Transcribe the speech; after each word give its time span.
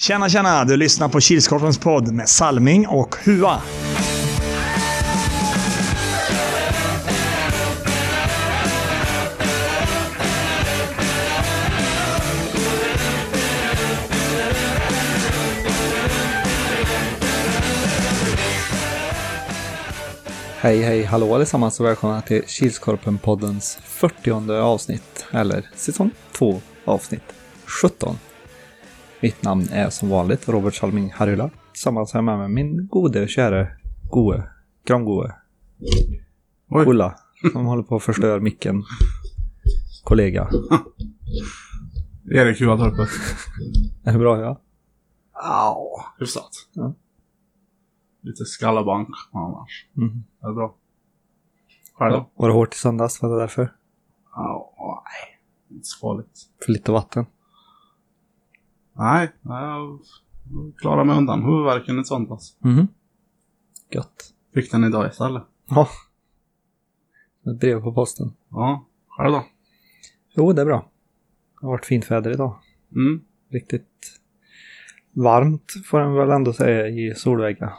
Tjena, 0.00 0.28
tjena! 0.28 0.64
Du 0.64 0.76
lyssnar 0.76 1.08
på 1.08 1.20
Kilskorpens 1.20 1.78
podd 1.78 2.12
med 2.12 2.28
Salming 2.28 2.86
och 2.88 3.16
Hua. 3.24 3.60
Hej, 20.60 20.82
hej, 20.82 21.04
hallå 21.04 21.34
allesammans 21.34 21.80
och 21.80 21.86
välkomna 21.86 22.22
till 22.22 22.42
Kilskorpen-poddens 22.42 23.78
40 23.82 24.52
avsnitt, 24.60 25.26
eller 25.32 25.70
säsong 25.74 26.10
2 26.32 26.60
avsnitt 26.84 27.32
17. 27.66 28.18
Mitt 29.20 29.42
namn 29.42 29.68
är 29.72 29.90
som 29.90 30.08
vanligt 30.08 30.48
Robert 30.48 30.74
Salming 30.74 31.12
Harjula. 31.12 31.50
Tillsammans 31.72 32.14
jag 32.14 32.24
med 32.24 32.38
mig 32.38 32.48
min 32.48 32.86
gode, 32.86 33.28
käre, 33.28 33.78
goe, 34.10 34.42
grangoe 34.84 35.34
Oj. 36.68 36.86
Ulla, 36.86 37.18
som 37.52 37.66
håller 37.66 37.82
på 37.82 37.96
att 37.96 38.02
förstöra 38.02 38.40
micken. 38.40 38.82
Kollega. 40.04 40.48
Erik 42.30 42.60
Juatorpet. 42.60 43.08
Är 44.04 44.12
det 44.12 44.18
bra 44.18 44.40
ja? 44.40 44.60
Ja, 45.32 46.04
hyfsat. 46.18 46.50
Ja. 46.72 46.94
Lite 48.22 48.44
skallabank 48.44 49.08
annars. 49.32 49.86
Är 50.42 50.48
det 50.48 50.54
bra? 50.54 50.74
Själv 51.94 52.12
då? 52.12 52.30
Var 52.34 52.48
det 52.48 52.54
hårt 52.54 52.74
i 52.74 52.78
söndags? 52.78 53.22
Var 53.22 53.30
det 53.30 53.40
därför? 53.40 53.74
Ja, 54.34 54.74
nej. 55.04 55.40
Inte 55.76 55.86
så 55.86 55.98
farligt. 55.98 56.40
För 56.64 56.72
lite 56.72 56.92
vatten? 56.92 57.26
Nej, 58.98 59.32
jag 59.42 60.00
klarar 60.76 61.04
mig 61.04 61.18
undan 61.18 61.42
huvudvärken 61.44 61.98
i 62.00 62.04
söndags. 62.04 62.56
Mhm. 62.60 62.88
Gött. 63.90 64.34
Fick 64.54 64.70
den 64.70 64.84
idag 64.84 65.08
istället. 65.10 65.42
Ja. 65.68 65.88
Ett 67.46 67.60
brev 67.60 67.80
på 67.82 67.92
posten. 67.92 68.32
Ja, 68.50 68.86
själv 69.08 69.32
då? 69.32 69.44
Jo, 70.36 70.52
det 70.52 70.60
är 70.62 70.66
bra. 70.66 70.90
Det 71.60 71.66
har 71.66 71.72
varit 71.72 71.86
fint 71.86 72.10
väder 72.10 72.30
idag. 72.30 72.58
Mm. 72.96 73.20
riktigt 73.50 74.20
varmt 75.12 75.72
får 75.86 75.98
man 76.00 76.14
väl 76.14 76.30
ändå 76.30 76.52
säga 76.52 76.88
i 76.88 77.14
Solvägga. 77.14 77.72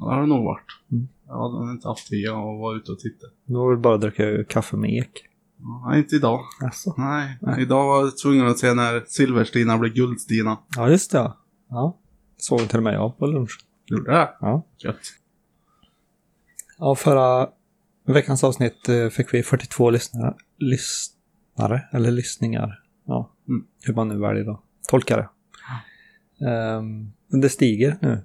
Ja, 0.00 0.06
det 0.08 0.14
har 0.14 0.20
det 0.20 0.26
nog 0.26 0.44
varit. 0.44 0.66
Mm. 0.92 1.08
Jag 1.26 1.50
hade 1.50 1.72
inte 1.72 1.88
haft 1.88 2.08
tid 2.08 2.28
att 2.28 2.34
vara 2.34 2.76
ute 2.76 2.92
och 2.92 2.98
titta. 2.98 3.26
Det 3.44 3.54
var 3.54 3.70
väl 3.70 3.78
bara 3.78 3.96
dricka 3.96 4.44
kaffe 4.44 4.76
med 4.76 4.90
ek. 4.90 5.24
Nej, 5.86 5.98
inte 5.98 6.16
idag. 6.16 6.40
Alltså. 6.62 6.94
Nej. 6.98 7.38
Nej. 7.40 7.62
idag 7.62 7.86
var 7.86 8.00
jag 8.04 8.18
tvungen 8.18 8.46
att 8.46 8.58
se 8.58 8.74
när 8.74 9.04
Silverstina 9.06 9.78
blev 9.78 9.92
Guldstina. 9.94 10.58
Ja, 10.76 10.88
just 10.90 11.10
det. 11.12 11.32
ja. 11.70 11.98
Såg 12.36 12.68
till 12.68 12.76
och 12.78 12.82
med 12.82 12.94
jag 12.94 13.18
på 13.18 13.26
lunch. 13.26 13.58
Gjorde 13.86 14.10
det? 14.12 14.30
Ja. 14.40 14.66
Gött. 14.78 15.00
Ja, 16.78 16.94
förra 16.94 17.48
veckans 18.06 18.44
avsnitt 18.44 18.88
eh, 18.88 19.08
fick 19.08 19.34
vi 19.34 19.42
42 19.42 19.90
lyssnare. 19.90 20.34
Lyssnare, 20.58 21.88
eller 21.92 22.10
lyssningar. 22.10 22.80
Ja, 23.06 23.30
Mm. 23.48 23.64
hur 23.82 23.94
man 23.94 24.08
nu 24.08 24.18
väljer 24.18 24.44
då. 24.44 24.62
Tolka 24.88 25.16
det. 25.16 25.28
Men 27.30 27.40
det 27.40 27.48
stiger 27.48 27.98
nu. 28.02 28.24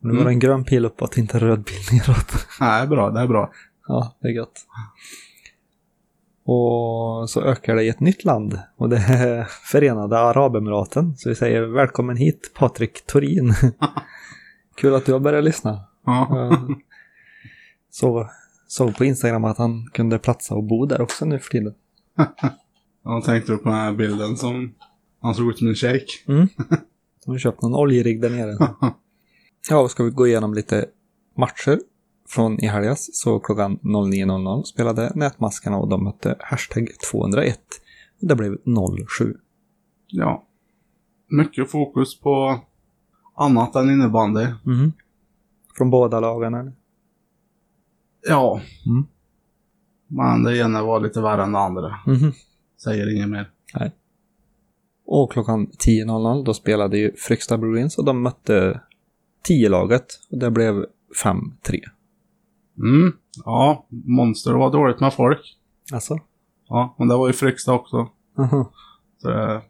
Nu 0.00 0.08
var 0.08 0.10
Mm. 0.14 0.24
det 0.24 0.30
en 0.30 0.38
grön 0.38 0.64
pil 0.64 0.84
uppåt, 0.84 1.16
inte 1.16 1.36
en 1.36 1.40
röd 1.40 1.66
pil 1.66 1.98
neråt. 1.98 2.46
Nej, 2.60 2.86
bra. 2.86 3.10
Det 3.10 3.20
är 3.20 3.26
bra. 3.26 3.52
Ja, 3.88 4.16
det 4.20 4.28
är 4.28 4.32
gött. 4.32 4.66
Och 6.44 7.30
så 7.30 7.42
ökar 7.42 7.76
det 7.76 7.82
i 7.82 7.88
ett 7.88 8.00
nytt 8.00 8.24
land 8.24 8.58
och 8.76 8.88
det 8.88 8.96
är 8.96 9.44
Förenade 9.70 10.18
Arabemiraten. 10.18 11.16
Så 11.16 11.28
vi 11.28 11.34
säger 11.34 11.62
välkommen 11.62 12.16
hit 12.16 12.52
Patrik 12.54 13.06
Torin. 13.06 13.54
Kul 14.76 14.94
att 14.94 15.06
du 15.06 15.12
har 15.12 15.20
börjat 15.20 15.44
lyssna. 15.44 15.80
Så 17.90 18.28
såg 18.68 18.96
på 18.96 19.04
Instagram 19.04 19.44
att 19.44 19.58
han 19.58 19.86
kunde 19.92 20.18
platsa 20.18 20.54
och 20.54 20.64
bo 20.64 20.86
där 20.86 21.00
också 21.00 21.24
nu 21.24 21.38
för 21.38 21.50
tiden. 21.50 21.74
Jag 23.04 23.24
tänkte 23.24 23.56
på 23.56 23.68
den 23.68 23.78
här 23.78 23.92
bilden 23.92 24.36
som 24.36 24.74
han 25.20 25.34
såg 25.34 25.50
ut 25.50 25.58
som 25.58 25.68
en 25.68 25.74
shake. 25.74 26.06
Mm. 26.28 26.48
De 27.24 27.30
har 27.30 27.38
köpt 27.38 27.62
någon 27.62 27.74
oljerigg 27.74 28.20
där 28.20 28.30
nere. 28.30 28.56
Ja, 29.70 29.78
och 29.78 29.90
ska 29.90 30.02
vi 30.02 30.10
gå 30.10 30.26
igenom 30.26 30.54
lite 30.54 30.86
matcher 31.36 31.78
från 32.34 32.64
i 32.64 32.66
helgas. 32.66 33.08
Så 33.12 33.38
klockan 33.38 33.78
09.00 33.78 34.62
spelade 34.62 35.12
Nätmaskarna 35.14 35.76
och 35.76 35.88
de 35.88 36.04
mötte 36.04 36.36
hashtag 36.40 36.88
201. 37.10 37.60
Och 38.20 38.28
det 38.28 38.36
blev 38.36 38.58
07. 39.18 39.36
Ja. 40.06 40.46
Mycket 41.28 41.70
fokus 41.70 42.20
på 42.20 42.60
annat 43.34 43.76
än 43.76 43.90
innebandy. 43.90 44.46
Mhm. 44.64 44.92
Från 45.76 45.90
båda 45.90 46.20
lagen 46.20 46.54
eller? 46.54 46.72
Ja. 48.28 48.60
Mm. 48.86 49.06
Men 50.06 50.42
det 50.42 50.58
ena 50.58 50.82
var 50.82 51.00
lite 51.00 51.20
värre 51.20 51.42
än 51.42 51.52
det 51.52 51.58
andra. 51.58 51.98
Mhm. 52.06 52.32
Säger 52.82 53.16
inget 53.16 53.28
mer. 53.28 53.50
Och 55.06 55.32
klockan 55.32 55.66
10.00 55.66 56.44
då 56.44 56.54
spelade 56.54 56.98
ju 56.98 57.12
Fryksta 57.16 57.58
Bruins 57.58 57.98
och 57.98 58.04
de 58.04 58.22
mötte 58.22 58.80
10-laget. 59.48 60.06
Och 60.30 60.38
det 60.38 60.50
blev 60.50 60.86
5-3. 61.24 61.80
Mm. 62.78 63.12
Ja, 63.44 63.86
Monster 63.88 64.52
var 64.52 64.72
dåligt 64.72 65.00
med 65.00 65.14
folk. 65.14 65.58
Alltså? 65.92 66.18
Ja, 66.68 66.94
men 66.98 67.08
det 67.08 67.16
var 67.16 67.26
ju 67.26 67.32
Fryksta 67.32 67.72
också. 67.72 68.08
Mhm. 68.38 68.64
Så 69.18 69.28
det, 69.28 69.62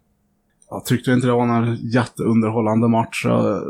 jag 0.70 0.84
tyckte 0.84 1.12
inte 1.12 1.26
det 1.26 1.32
var 1.32 1.46
någon 1.46 1.74
jätteunderhållande 1.74 2.88
match. 2.88 3.22
så 3.22 3.62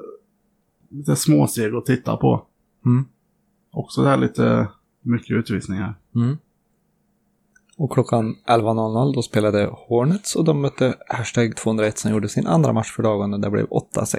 Lite 0.90 1.16
småseg 1.16 1.74
att 1.74 1.86
titta 1.86 2.16
på. 2.16 2.46
Mm. 2.86 3.04
Också 3.72 4.02
det 4.02 4.08
här 4.08 4.16
lite 4.16 4.68
mycket 5.02 5.36
utvisningar. 5.36 5.94
Mm. 6.14 6.36
Och 7.76 7.92
klockan 7.92 8.36
11.00 8.46 9.14
då 9.14 9.22
spelade 9.22 9.70
Hornets 9.72 10.36
och 10.36 10.44
de 10.44 10.60
mötte 10.60 10.94
hashtag 11.08 11.56
201 11.56 11.98
som 11.98 12.10
gjorde 12.10 12.28
sin 12.28 12.46
andra 12.46 12.72
match 12.72 12.92
för 12.92 13.02
dagen 13.02 13.34
och 13.34 13.40
det 13.40 13.50
blev 13.50 13.66
8-6. 13.66 14.18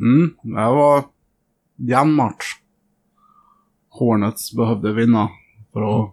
Mm, 0.00 0.34
det 0.42 0.54
var 0.54 1.04
jämn 1.76 2.12
match. 2.12 2.44
Hornets 3.98 4.52
behövde 4.52 4.92
vinna 4.92 5.28
för 5.72 5.82
att 5.82 6.00
mm. 6.00 6.12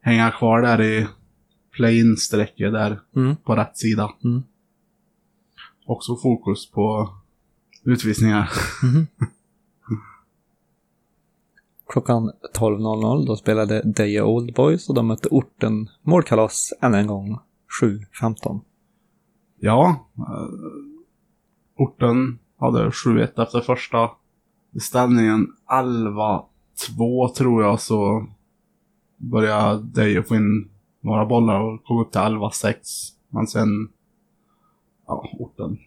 hänga 0.00 0.30
kvar 0.30 0.62
där 0.62 0.82
i 0.82 1.06
play-in-strecket 1.70 2.72
där 2.72 3.00
mm. 3.16 3.36
på 3.36 3.56
rätt 3.56 3.78
sida. 3.78 4.12
Mm. 4.24 4.42
Också 5.86 6.16
fokus 6.16 6.70
på 6.70 7.10
utvisningar. 7.84 8.50
Mm-hmm. 8.82 9.06
Klockan 11.88 12.30
12.00 12.58 13.26
då 13.26 13.36
spelade 13.36 13.82
Deja 13.82 14.24
Old 14.24 14.54
Boys 14.54 14.88
och 14.88 14.94
de 14.94 15.06
mötte 15.06 15.28
orten 15.28 15.88
målkalas 16.02 16.72
än 16.80 16.94
en 16.94 17.06
gång 17.06 17.38
7.15. 17.82 18.60
Ja, 19.58 20.06
eh, 20.18 20.48
orten 21.76 22.38
hade 22.58 22.90
7-1 22.90 23.42
efter 23.42 23.60
första 23.60 24.10
ställningen 24.80 25.46
11 25.72 26.44
två 26.86 27.28
tror 27.28 27.62
jag 27.62 27.80
så 27.80 28.26
började 29.16 29.82
Dejo 29.82 30.22
få 30.22 30.36
in 30.36 30.70
några 31.00 31.26
bollar 31.26 31.60
och 31.60 31.84
kom 31.84 31.98
upp 31.98 32.12
till 32.12 32.20
11-6. 32.20 32.74
Men 33.28 33.46
sen, 33.46 33.88
ja, 35.06 35.30
orten 35.38 35.78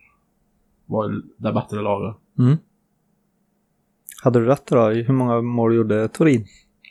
var 0.86 1.22
det 1.38 1.54
bättre 1.54 1.82
laget. 1.82 2.16
Mm. 2.40 2.58
Hade 4.24 4.40
du 4.40 4.46
rätt 4.46 4.66
då? 4.66 4.90
Hur 4.90 5.14
många 5.14 5.42
mål 5.42 5.76
gjorde 5.76 6.08
Torin? 6.08 6.46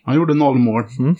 Han 0.04 0.16
gjorde 0.16 0.34
noll 0.34 0.58
mål. 0.58 0.84
Mm. 0.98 1.16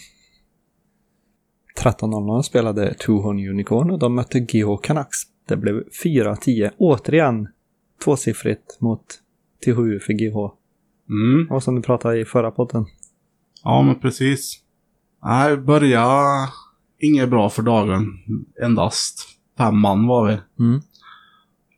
13-0 1.82 2.42
spelade 2.42 2.94
Tuhon 2.94 3.48
Unicorn 3.48 3.90
och 3.90 3.98
de 3.98 4.14
mötte 4.14 4.40
GH 4.40 4.76
Canucks. 4.82 5.18
Det 5.48 5.56
blev 5.56 5.84
4-10. 6.04 6.70
Återigen 6.78 7.48
tvåsiffrigt 8.04 8.80
mot 8.80 9.04
T7 9.66 9.98
för 9.98 10.12
GH. 10.12 10.54
Mm. 11.08 11.50
Och 11.50 11.62
som 11.62 11.74
du 11.74 11.82
pratade 11.82 12.20
i 12.20 12.24
förra 12.24 12.50
podden. 12.50 12.86
Ja, 13.64 13.82
men 13.82 14.00
precis. 14.00 14.60
Nej, 15.24 15.56
börja 15.56 16.06
inget 16.98 17.30
bra 17.30 17.50
för 17.50 17.62
dagen. 17.62 18.18
Endast 18.62 19.38
fem 19.58 19.78
man 19.78 20.06
var 20.06 20.26
vi. 20.26 20.64
Mm. 20.64 20.80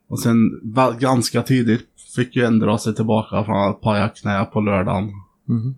Och 0.08 0.20
sen 0.20 0.60
ganska 0.98 1.42
tidigt 1.42 1.88
fick 2.16 2.36
ju 2.36 2.44
en 2.44 2.58
dra 2.58 2.78
sig 2.78 2.94
tillbaka 2.94 3.44
från 3.44 3.70
att 3.70 3.80
paja 3.80 4.08
knä 4.08 4.44
på 4.44 4.60
lördagen. 4.60 5.12
Mhm. 5.44 5.74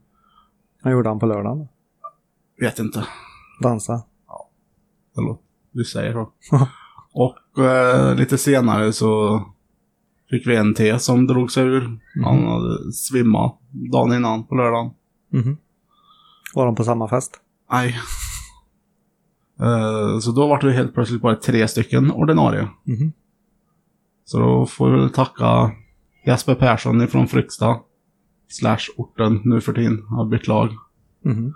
Vad 0.82 0.92
gjorde 0.92 1.08
han 1.08 1.19
på 1.19 1.26
lördagen? 1.26 1.69
Vet 2.60 2.78
inte. 2.78 3.06
Dansa? 3.62 4.02
Eller 5.19 5.37
du 5.72 5.84
säger 5.84 6.12
så. 6.12 6.32
och 7.12 7.64
eh, 7.64 8.14
lite 8.14 8.38
senare 8.38 8.92
så 8.92 9.42
fick 10.31 10.46
vi 10.46 10.56
en 10.56 10.75
till 10.75 10.99
som 10.99 11.26
drog 11.26 11.50
sig 11.50 11.64
ur. 11.64 11.99
Han 12.25 12.46
hade 12.46 12.93
svimmat 12.93 13.58
dagen 13.93 14.12
innan 14.12 14.44
på 14.44 14.55
lördagen. 14.55 14.90
Mhm. 15.32 15.56
Var 16.55 16.67
de 16.67 16.75
på 16.75 16.84
samma 16.84 17.08
fest? 17.08 17.40
Nej. 17.70 17.96
Eh, 19.61 20.19
så 20.19 20.32
då 20.32 20.46
var 20.46 20.61
det 20.61 20.73
helt 20.73 20.94
plötsligt 20.94 21.23
bara 21.23 21.37
tre 21.37 21.69
stycken 21.69 22.11
ordinarie. 22.11 22.69
Mhm. 22.84 23.12
Så 24.25 24.38
då 24.38 24.67
får 24.67 24.90
vi 24.90 24.99
väl 24.99 25.11
tacka 25.11 25.73
Jesper 26.26 26.55
Persson 26.55 27.02
ifrån 27.02 27.28
Fryksta. 27.28 27.76
Slash 28.49 28.78
orten 28.96 29.40
nu 29.44 29.61
för 29.61 29.73
tiden. 29.73 30.06
Har 30.08 30.25
bytt 30.25 30.46
lag. 30.46 30.69
Mhm. 31.25 31.55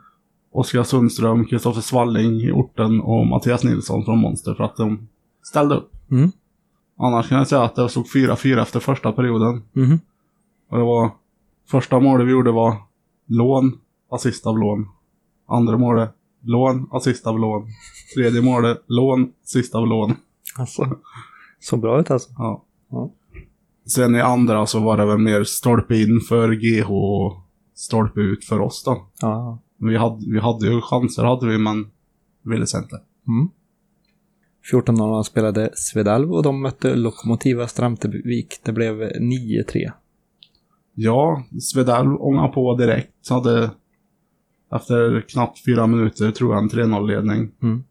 Oskar 0.52 0.82
Sundström, 0.82 1.46
Kristoffer 1.46 1.80
Svalling 1.80 2.40
i 2.40 2.52
orten 2.52 3.00
och 3.00 3.26
Mattias 3.26 3.64
Nilsson 3.64 4.04
från 4.04 4.18
Monster 4.18 4.54
för 4.54 4.64
att 4.64 4.76
de 4.76 5.08
ställde 5.42 5.74
upp. 5.74 5.92
Mm. 6.10 6.32
Annars 7.00 7.28
kan 7.28 7.38
jag 7.38 7.48
säga 7.48 7.62
att 7.62 7.74
det 7.74 7.88
stod 7.88 8.06
4-4 8.06 8.62
efter 8.62 8.80
första 8.80 9.12
perioden. 9.12 9.62
Mhm. 9.72 10.00
Och 10.70 10.78
det 10.78 10.84
var... 10.84 11.10
Första 11.70 12.00
målet 12.00 12.26
vi 12.26 12.30
gjorde 12.30 12.52
var 12.52 12.76
lån, 13.26 13.78
assist 14.10 14.46
av 14.46 14.58
lån. 14.58 14.88
Andra 15.48 15.78
målet, 15.78 16.10
lån, 16.42 16.88
assist 16.92 17.26
av 17.26 17.38
lån. 17.38 17.66
Tredje 18.14 18.42
målet, 18.42 18.82
lån, 18.86 19.32
assist 19.42 19.74
av 19.74 19.86
lån. 19.86 20.14
Alltså. 20.58 20.96
Så 21.60 21.76
bra 21.76 22.00
ut 22.00 22.10
alltså. 22.10 22.30
Ja. 22.38 22.64
Ja. 22.90 23.10
Sen 23.86 24.16
i 24.16 24.20
andra 24.20 24.66
så 24.66 24.80
var 24.80 24.96
det 24.96 25.06
väl 25.06 25.18
mer 25.18 25.44
stolpe 25.44 25.96
in 25.96 26.20
för 26.28 26.52
GH 26.52 26.90
och 26.90 27.40
stolpe 27.74 28.20
ut 28.20 28.44
för 28.44 28.60
oss 28.60 28.84
då. 28.84 29.06
Ja. 29.20 29.58
Vi 29.76 29.96
hade, 29.96 30.32
vi 30.32 30.40
hade 30.40 30.66
ju 30.66 30.80
chanser 30.80 31.24
hade 31.24 31.46
vi, 31.46 31.58
men 31.58 31.90
ville 32.42 32.60
inte. 32.62 33.00
Mm. 33.28 33.48
14.00 34.72 35.22
spelade 35.22 35.70
Svedalv 35.74 36.32
och 36.32 36.42
de 36.42 36.62
mötte 36.62 36.96
Lokomotiva 36.96 37.66
Stramtevik. 37.66 38.60
Det 38.62 38.72
blev 38.72 39.02
9-3. 39.02 39.92
Ja, 40.94 41.44
Svedal 41.60 42.16
ångade 42.16 42.48
på 42.48 42.74
direkt. 42.76 43.12
Så 43.20 43.34
hade 43.34 43.70
efter 44.72 45.24
knappt 45.28 45.64
fyra 45.64 45.86
minuter 45.86 46.30
tror 46.30 46.54
jag 46.54 46.62
en 46.62 46.70
3-0-ledning. 46.70 47.50
Mm. 47.62 47.84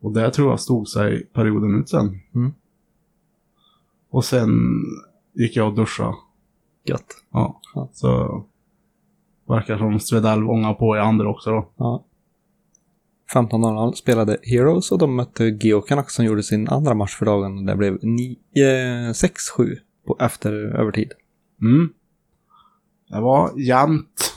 Och 0.00 0.12
det 0.12 0.30
tror 0.30 0.50
jag 0.50 0.60
stod 0.60 0.88
sig 0.88 1.24
perioden 1.24 1.80
ut 1.80 1.88
sen. 1.88 2.20
Mm. 2.34 2.52
Och 4.10 4.24
sen 4.24 4.50
gick 5.34 5.56
jag 5.56 5.68
och 5.68 5.74
duschade. 5.74 6.14
Gött. 6.84 7.06
Ja. 7.32 7.60
Ja. 7.74 7.88
Så 7.92 8.44
verkar 9.48 9.78
som 9.78 10.00
Svedal 10.00 10.50
ångade 10.50 10.74
på 10.74 10.96
i 10.96 11.00
andra 11.00 11.30
också 11.30 11.50
då. 11.50 11.68
Ja. 11.76 12.04
15.00 13.34 13.92
spelade 13.92 14.38
Heroes 14.42 14.92
och 14.92 14.98
de 14.98 15.16
mötte 15.16 15.44
Geocanucks 15.44 16.14
som 16.14 16.24
gjorde 16.24 16.42
sin 16.42 16.68
andra 16.68 16.94
match 16.94 17.16
för 17.16 17.26
dagen. 17.26 17.66
Det 17.66 17.76
blev 17.76 17.98
6-7 17.98 19.76
efter 20.20 20.52
övertid. 20.52 21.12
Mm. 21.62 21.88
Det 23.08 23.20
var 23.20 23.58
jämnt. 23.58 24.34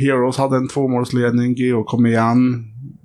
Heroes 0.00 0.36
hade 0.36 0.56
en 0.56 0.68
tvåmålsledning, 0.68 1.54
Geo 1.54 1.84
kom 1.84 2.06
igen. 2.06 2.64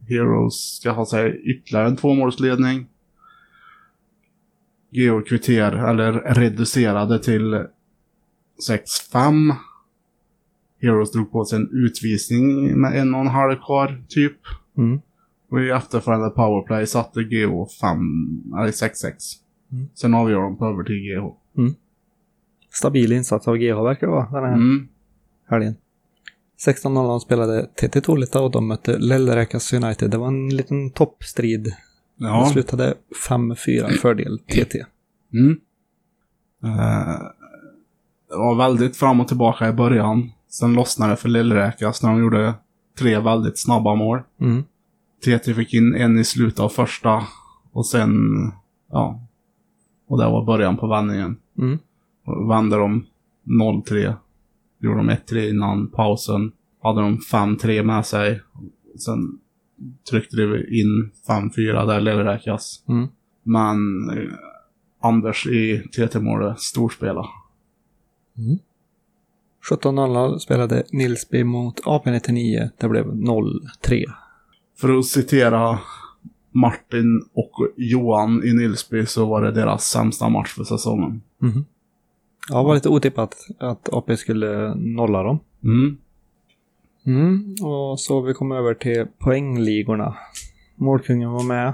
Heroes 0.09 0.77
ska 0.77 0.91
ha 0.91 1.05
sig 1.05 1.41
ytterligare 1.45 1.87
en 1.87 1.95
tvåmålsledning. 1.95 2.87
Geo 4.91 5.21
kvitter, 5.21 5.71
eller 5.71 6.13
reducerade 6.13 7.23
till 7.23 7.65
6-5. 8.69 9.55
Heroes 10.81 11.11
drog 11.11 11.31
på 11.31 11.45
sig 11.45 11.59
en 11.59 11.69
utvisning 11.85 12.79
med 12.81 12.99
en 13.01 13.15
och 13.15 13.21
en 13.21 13.27
halv 13.27 13.55
kvar, 13.55 14.03
typ. 14.07 14.37
Mm. 14.77 14.99
Och 15.51 15.61
i 15.61 15.69
efterföljande 15.69 16.29
powerplay 16.29 16.87
satte 16.87 17.23
GH 17.23 17.65
5, 17.81 17.99
eller 18.59 18.71
6-6. 18.71 19.11
Mm. 19.71 19.87
Sen 19.93 20.13
avgör 20.13 20.41
de 20.41 20.57
på 20.57 20.65
övertid 20.65 21.03
GH. 21.03 21.25
Stabil 22.73 23.11
insats 23.11 23.47
av 23.47 23.57
GH 23.57 23.83
verkar 23.83 24.07
det 24.07 24.13
vara 24.13 24.25
den 24.41 24.43
här 24.49 24.53
Mm. 24.53 24.87
helgen. 25.49 25.75
16.00 26.57 27.19
spelade 27.19 27.65
TT 27.75 28.01
Tolita 28.01 28.41
och 28.41 28.51
de 28.51 28.67
mötte 28.67 28.97
Lellräkas 28.97 29.73
United. 29.73 30.11
Det 30.11 30.17
var 30.17 30.27
en 30.27 30.49
liten 30.49 30.89
toppstrid. 30.91 31.63
Det 32.15 32.25
Ja. 32.25 32.49
slutade 32.53 32.93
5-4 33.29 33.89
fördel 33.89 34.39
TT. 34.39 34.85
Mm. 35.33 35.59
Eh, 36.63 37.19
det 38.29 38.35
var 38.35 38.55
väldigt 38.55 38.97
fram 38.97 39.19
och 39.19 39.27
tillbaka 39.27 39.69
i 39.69 39.73
början. 39.73 40.31
Sen 40.59 40.73
lossnade 40.73 41.11
det 41.13 41.17
för 41.17 41.29
Lillräkas 41.29 42.03
när 42.03 42.09
de 42.09 42.19
gjorde 42.19 42.53
tre 42.99 43.19
väldigt 43.19 43.59
snabba 43.59 43.95
mål. 43.95 44.21
Mm. 44.41 44.63
TT 45.25 45.53
fick 45.53 45.73
in 45.73 45.95
en 45.95 46.19
i 46.19 46.23
slutet 46.23 46.59
av 46.59 46.69
första 46.69 47.23
och 47.71 47.85
sen, 47.85 48.11
ja. 48.91 49.27
Och 50.07 50.17
det 50.17 50.25
var 50.25 50.45
början 50.45 50.77
på 50.77 50.87
vändningen. 50.87 51.37
Mm. 51.57 51.79
Vände 52.49 52.77
de 52.77 53.05
0-3. 53.45 54.15
Gjorde 54.79 54.97
de 54.97 55.09
1-3 55.09 55.49
innan 55.49 55.87
pausen. 55.87 56.51
Hade 56.83 57.01
de 57.01 57.17
5-3 57.17 57.83
med 57.83 58.05
sig. 58.05 58.41
Sen 59.05 59.39
tryckte 60.09 60.35
de 60.35 60.57
in 60.57 61.11
5-4 61.27 61.87
där 61.87 62.01
Lillräkas. 62.01 62.83
Mm. 62.87 63.07
Men 63.43 64.09
eh, 64.09 64.33
Anders 65.01 65.47
i 65.47 65.79
TT-målet 65.79 66.59
storspela. 66.59 67.25
17.00 69.71 70.37
spelade 70.37 70.83
Nilsby 70.91 71.43
mot 71.43 71.79
AP99. 71.83 72.69
Det 72.77 72.89
blev 72.89 73.05
0-3. 73.05 74.03
För 74.77 74.97
att 74.97 75.05
citera 75.05 75.79
Martin 76.51 77.21
och 77.33 77.51
Johan 77.77 78.43
i 78.43 78.53
Nilsby 78.53 79.05
så 79.05 79.25
var 79.25 79.41
det 79.41 79.51
deras 79.51 79.83
sämsta 79.89 80.29
match 80.29 80.53
för 80.55 80.63
säsongen. 80.63 81.21
Mhm. 81.41 81.65
Ja, 82.49 82.57
det 82.57 82.63
var 82.63 82.75
lite 82.75 82.89
otippat 82.89 83.35
att 83.59 83.93
AP 83.93 84.17
skulle 84.17 84.75
nolla 84.75 85.23
dem. 85.23 85.39
Mm. 85.63 85.97
Mm, 87.05 87.55
och 87.61 87.99
så 87.99 88.21
vi 88.21 88.33
kom 88.33 88.51
över 88.51 88.73
till 88.73 89.05
poängligorna. 89.19 90.15
Målkungen 90.75 91.31
var 91.31 91.43
med. 91.43 91.73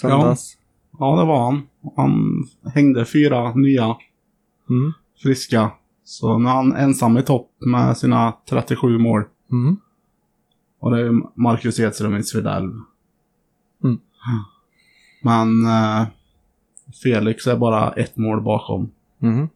Söndags. 0.00 0.56
Ja, 0.98 1.20
det 1.20 1.26
var 1.26 1.44
han. 1.44 1.62
Han 1.96 2.44
hängde 2.74 3.04
fyra 3.04 3.54
nya 3.54 3.96
Mm. 4.70 4.92
friska. 5.22 5.70
Så 6.04 6.38
nu 6.38 6.48
är 6.48 6.52
han 6.52 6.76
ensam 6.76 7.18
i 7.18 7.22
topp 7.22 7.50
med 7.58 7.96
sina 7.96 8.32
37 8.48 8.98
mål. 8.98 9.24
Mm. 9.52 9.76
Och 10.78 10.90
det 10.90 11.00
är 11.00 11.40
Marcus 11.40 11.80
Edström 11.80 12.16
i 12.16 12.22
Svedalv. 12.22 12.72
Mm. 13.84 13.98
Men 15.22 15.66
eh, 15.66 16.06
Felix 17.02 17.46
är 17.46 17.56
bara 17.56 17.92
ett 17.92 18.16
mål 18.16 18.42
bakom. 18.42 18.90
Mm. 19.22 19.48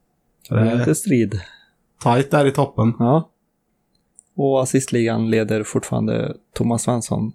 Det 0.48 0.60
är 0.60 0.78
lite 0.78 0.94
strid. 0.94 1.40
tajt 2.00 2.30
där 2.30 2.46
i 2.46 2.50
toppen. 2.52 2.92
Ja. 2.98 3.30
Och 4.34 4.62
assistligan 4.62 5.30
leder 5.30 5.62
fortfarande 5.62 6.36
Thomas 6.54 6.82
Svensson 6.82 7.32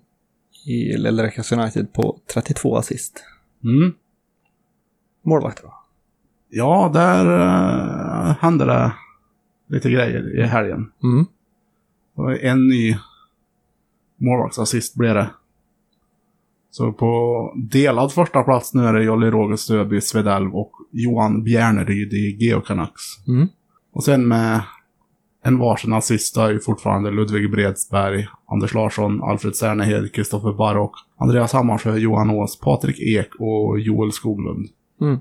i 0.66 0.98
Lillräkas 0.98 1.52
United 1.52 1.94
på 1.94 2.20
32 2.34 2.78
assist. 2.78 3.24
Mm. 3.64 3.94
Målvakt 5.22 5.62
då? 5.64 5.74
Ja, 6.50 6.92
där 6.94 7.26
uh, 7.26 8.36
hände 8.40 8.66
det 8.66 8.94
lite 9.68 9.90
grejer 9.90 10.40
i 10.40 10.44
helgen. 10.44 10.92
Mm. 11.04 11.26
Var 12.16 12.32
en 12.32 12.68
ny 12.68 12.98
målvaktsassist 14.18 14.96
blev 14.96 15.16
det. 15.16 15.30
Så 16.72 16.92
på 16.92 17.54
delad 17.56 18.12
första 18.12 18.44
plats 18.44 18.74
nu 18.74 18.84
är 18.84 18.94
det 18.94 19.04
Jolly 19.04 19.28
Roger 19.28 19.56
Stöby, 19.56 20.02
Svedalv 20.02 20.56
och 20.56 20.72
Johan 20.92 21.44
Bjärneryd 21.44 22.14
i 22.14 22.38
Geo 22.40 22.62
Canucks. 22.62 23.28
Mm. 23.28 23.48
Och 23.92 24.04
sen 24.04 24.28
med 24.28 24.62
en 25.44 25.58
varsin 25.58 25.94
assist 25.94 26.38
är 26.38 26.52
ju 26.52 26.60
fortfarande 26.60 27.12
Ludvig 27.12 27.52
Bredsberg, 27.52 28.28
Anders 28.46 28.74
Larsson, 28.74 29.24
Alfred 29.24 29.56
Cernehed, 29.56 30.14
Kristoffer 30.14 30.54
Barock, 30.54 30.92
Andreas 31.18 31.54
Hammarsjö, 31.54 31.98
Johan 31.98 32.30
Ås, 32.30 32.60
Patrik 32.60 33.00
Ek 33.00 33.30
och 33.40 33.80
Joel 33.80 34.12
Skoglund. 34.12 34.68
Mm. 35.02 35.20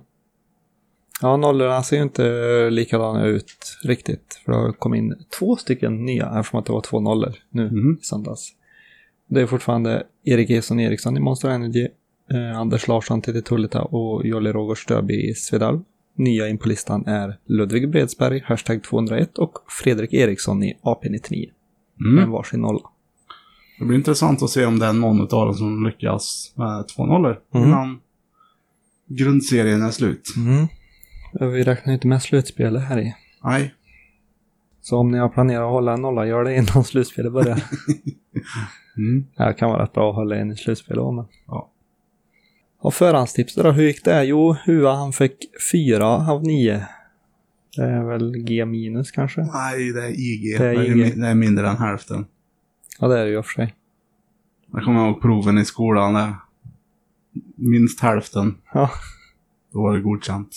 Ja, 1.23 1.37
nollorna 1.37 1.83
ser 1.83 1.97
ju 1.97 2.03
inte 2.03 2.71
likadana 2.71 3.25
ut 3.27 3.79
riktigt. 3.85 4.41
För 4.45 4.53
det 4.53 4.59
har 4.59 4.73
kommit 4.73 4.99
in 4.99 5.15
två 5.39 5.57
stycken 5.57 6.05
nya, 6.05 6.27
eftersom 6.39 6.61
att 6.61 6.67
det 6.67 6.73
var 6.73 6.81
två 6.81 7.01
nollor 7.01 7.35
nu 7.51 7.65
Mhm. 7.71 7.99
i 8.01 8.05
söndags. 8.05 8.49
Det 9.29 9.41
är 9.41 9.47
fortfarande 9.47 10.03
Erik 10.25 10.51
Eson 10.51 10.81
Eriksson 10.81 11.17
i 11.17 11.21
Monster 11.21 11.49
Energy, 11.49 11.89
eh, 12.31 12.59
Anders 12.59 12.89
Larsson 12.89 13.23
till 13.23 13.43
Tullita 13.43 13.83
och 13.83 14.27
Jolly 14.27 14.51
Roger 14.53 14.75
Stöby 14.75 15.31
i 15.31 15.35
Svedalv. 15.35 15.81
Nya 16.17 16.49
in 16.49 16.59
på 16.59 16.69
listan 16.69 17.07
är 17.07 17.39
Ludvig 17.47 17.91
Bredsberg, 17.91 18.43
hashtag 18.45 18.83
201 18.83 19.39
och 19.39 19.53
Fredrik 19.83 20.13
Eriksson 20.13 20.63
i 20.63 20.75
AP99 20.83 21.51
med 21.97 22.19
Mm. 22.23 22.31
varsin 22.31 22.61
nolla. 22.61 22.81
Det 23.79 23.85
blir 23.85 23.99
intressant 23.99 24.43
att 24.43 24.51
se 24.51 24.65
om 24.67 24.79
det 24.79 24.87
är 24.87 24.93
någon 24.93 25.21
av 25.21 25.29
dem 25.29 25.55
som 25.55 25.87
lyckas 25.87 26.53
med 26.57 26.89
två 26.89 27.07
nollor 27.07 27.41
Mm. 27.55 27.69
innan 27.69 28.01
grundserien 29.09 29.83
är 29.83 29.91
slut. 29.91 30.29
Mm. 30.37 30.67
Vi 31.41 31.63
räknar 31.63 31.95
inte 31.95 32.07
med 32.07 32.23
slutspelet 32.23 32.83
här 32.83 32.99
i. 32.99 33.15
Nej. 33.45 33.75
Så 34.81 34.99
om 34.99 35.11
ni 35.11 35.19
har 35.19 35.29
planerat 35.29 35.63
att 35.63 35.71
hålla 35.71 35.93
en 35.93 36.03
nolla, 36.03 36.27
gör 36.27 36.45
det 36.45 36.57
innan 36.57 36.85
slutspelet 36.85 37.33
börjar. 37.33 37.63
Mm. 38.97 39.25
Det 39.37 39.55
kan 39.55 39.71
vara 39.71 39.83
rätt 39.83 39.93
bra 39.93 40.11
att 40.11 40.17
hålla 40.17 40.37
en 40.37 40.53
i 40.53 40.57
slutspelet 40.57 41.15
men... 41.15 41.25
Ja. 41.47 41.71
Och 42.79 42.95
förhandstips 42.95 43.55
då, 43.55 43.71
hur 43.71 43.83
gick 43.83 44.05
det? 44.05 44.25
Jo, 44.25 44.57
Hua 44.65 44.95
han 44.95 45.13
fick 45.13 45.37
fyra 45.73 46.07
av 46.07 46.43
nio. 46.43 46.87
Det 47.77 47.83
är 47.83 48.05
väl 48.05 48.37
G 48.37 48.65
minus 48.65 49.11
kanske? 49.11 49.41
Nej, 49.41 49.93
det 49.93 50.05
är 50.05 50.11
IG. 50.11 50.59
Det 50.59 50.67
är 50.67 50.83
IG. 50.83 51.21
det 51.21 51.27
är 51.29 51.35
mindre 51.35 51.69
än 51.69 51.77
hälften. 51.77 52.27
Ja, 53.01 53.09
det 53.09 53.19
är 53.19 53.25
det 53.25 53.31
ju 53.31 53.37
i 53.37 53.41
och 53.41 53.47
för 53.47 53.53
sig. 53.53 53.75
Jag 54.73 54.85
kommer 54.85 55.07
ihåg 55.07 55.23
proven 55.23 55.59
i 55.59 55.65
skolan. 55.65 56.15
Det 56.15 56.21
är 56.21 56.35
minst 57.57 58.01
hälften. 58.01 58.55
Ja. 58.75 58.91
Då 59.73 59.83
var 59.83 59.97
det 59.97 60.01
godkänt. 60.01 60.57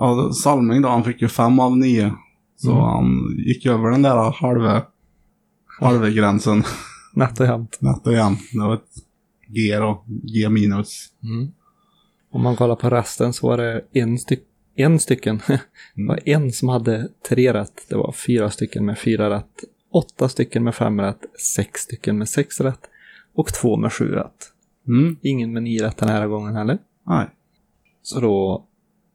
Ja, 0.00 0.32
Salming 0.32 0.82
då, 0.82 0.88
han 0.88 1.04
fick 1.04 1.22
ju 1.22 1.28
fem 1.28 1.60
av 1.60 1.76
nio. 1.76 2.12
Så 2.56 2.70
Mm. 2.72 2.82
han 2.84 3.36
gick 3.46 3.66
över 3.66 3.90
den 3.90 4.02
där 4.02 4.30
halva, 4.32 4.82
halva 5.80 6.10
gränsen 6.10 6.62
Nätt 7.14 7.40
och 7.40 7.46
jämnt. 7.46 7.78
nätt 7.80 8.06
och 8.06 8.12
jämnt. 8.12 8.40
Det 8.52 8.58
var 8.58 8.74
ett 8.74 8.94
G 9.48 9.76
då, 9.76 10.04
G 10.06 10.48
minus. 10.48 11.06
Om 12.32 12.42
man 12.42 12.56
kollar 12.56 12.76
på 12.76 12.90
resten 12.90 13.32
så 13.32 13.46
var 13.48 13.56
det 13.56 13.84
en, 13.92 14.18
styck, 14.18 14.42
en 14.76 14.98
stycken. 15.00 15.40
Det 15.94 16.06
var 16.08 16.20
en 16.28 16.52
som 16.52 16.68
hade 16.68 17.08
tre 17.28 17.52
rätt. 17.52 17.86
Det 17.88 17.96
var 17.96 18.12
fyra 18.12 18.50
stycken 18.50 18.86
med 18.86 18.98
fyra 18.98 19.30
rätt. 19.30 19.64
Åtta 19.92 20.28
stycken 20.28 20.64
med 20.64 20.74
fem 20.74 21.00
rätt. 21.00 21.20
Sex 21.56 21.80
stycken 21.80 22.18
med 22.18 22.28
sex 22.28 22.60
rätt. 22.60 22.80
Och 23.34 23.48
två 23.48 23.76
med 23.76 23.92
sju 23.92 24.04
rätt. 24.14 24.52
Mm, 24.88 25.16
Ingen 25.22 25.52
med 25.52 25.62
nio 25.62 25.84
rätt 25.86 25.96
den 25.96 26.08
här 26.08 26.26
gången 26.26 26.54
heller. 26.56 26.78
nej. 27.06 27.26
Så 28.02 28.20
då 28.20 28.66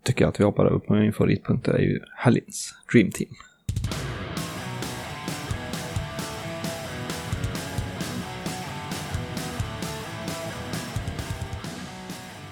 tycker 0.06 0.22
jag 0.22 0.30
att 0.30 0.40
vi 0.40 0.44
hoppar 0.44 0.66
upp 0.66 0.88
på 0.88 0.94
min 0.94 1.14
favoritpunkt. 1.14 1.66
Det 1.66 1.72
är 1.72 1.80
ju 1.80 2.00
Hallins 2.16 2.74
Dream 2.92 3.12
Team. 3.12 3.30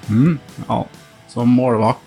Mm, 0.10 0.40
ja. 0.68 0.88
Som 1.28 1.50
målvakt 1.50 2.00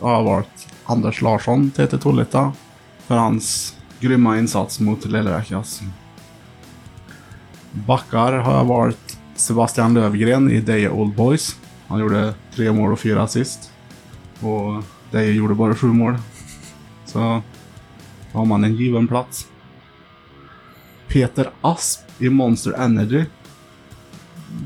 har 0.00 0.12
jag 0.12 0.22
valt 0.22 0.68
Anders 0.84 1.22
Larsson, 1.22 1.70
TT 1.70 1.98
Tolita, 1.98 2.52
För 2.98 3.14
hans 3.14 3.76
grymma 4.00 4.38
insats 4.38 4.80
mot 4.80 5.04
Lillräkas. 5.04 5.82
Backar 7.72 8.32
har 8.32 8.56
jag 8.56 8.64
valt 8.64 9.18
Sebastian 9.34 9.94
Lövgren 9.94 10.50
i 10.50 10.60
Deje 10.60 10.90
Old 10.90 11.14
Boys. 11.14 11.56
Han 11.86 12.00
gjorde 12.00 12.34
tre 12.54 12.72
mål 12.72 12.92
och 12.92 13.00
fyra 13.00 13.22
assist. 13.22 13.72
Och 14.40 14.84
Deje 15.14 15.32
gjorde 15.32 15.54
bara 15.54 15.74
sju 15.74 15.86
mål. 15.86 16.16
Så 17.06 17.42
har 18.32 18.44
man 18.44 18.64
en 18.64 18.74
given 18.74 19.08
plats. 19.08 19.48
Peter 21.08 21.50
Asp 21.60 22.00
i 22.18 22.28
Monster 22.28 22.72
Energy. 22.72 23.24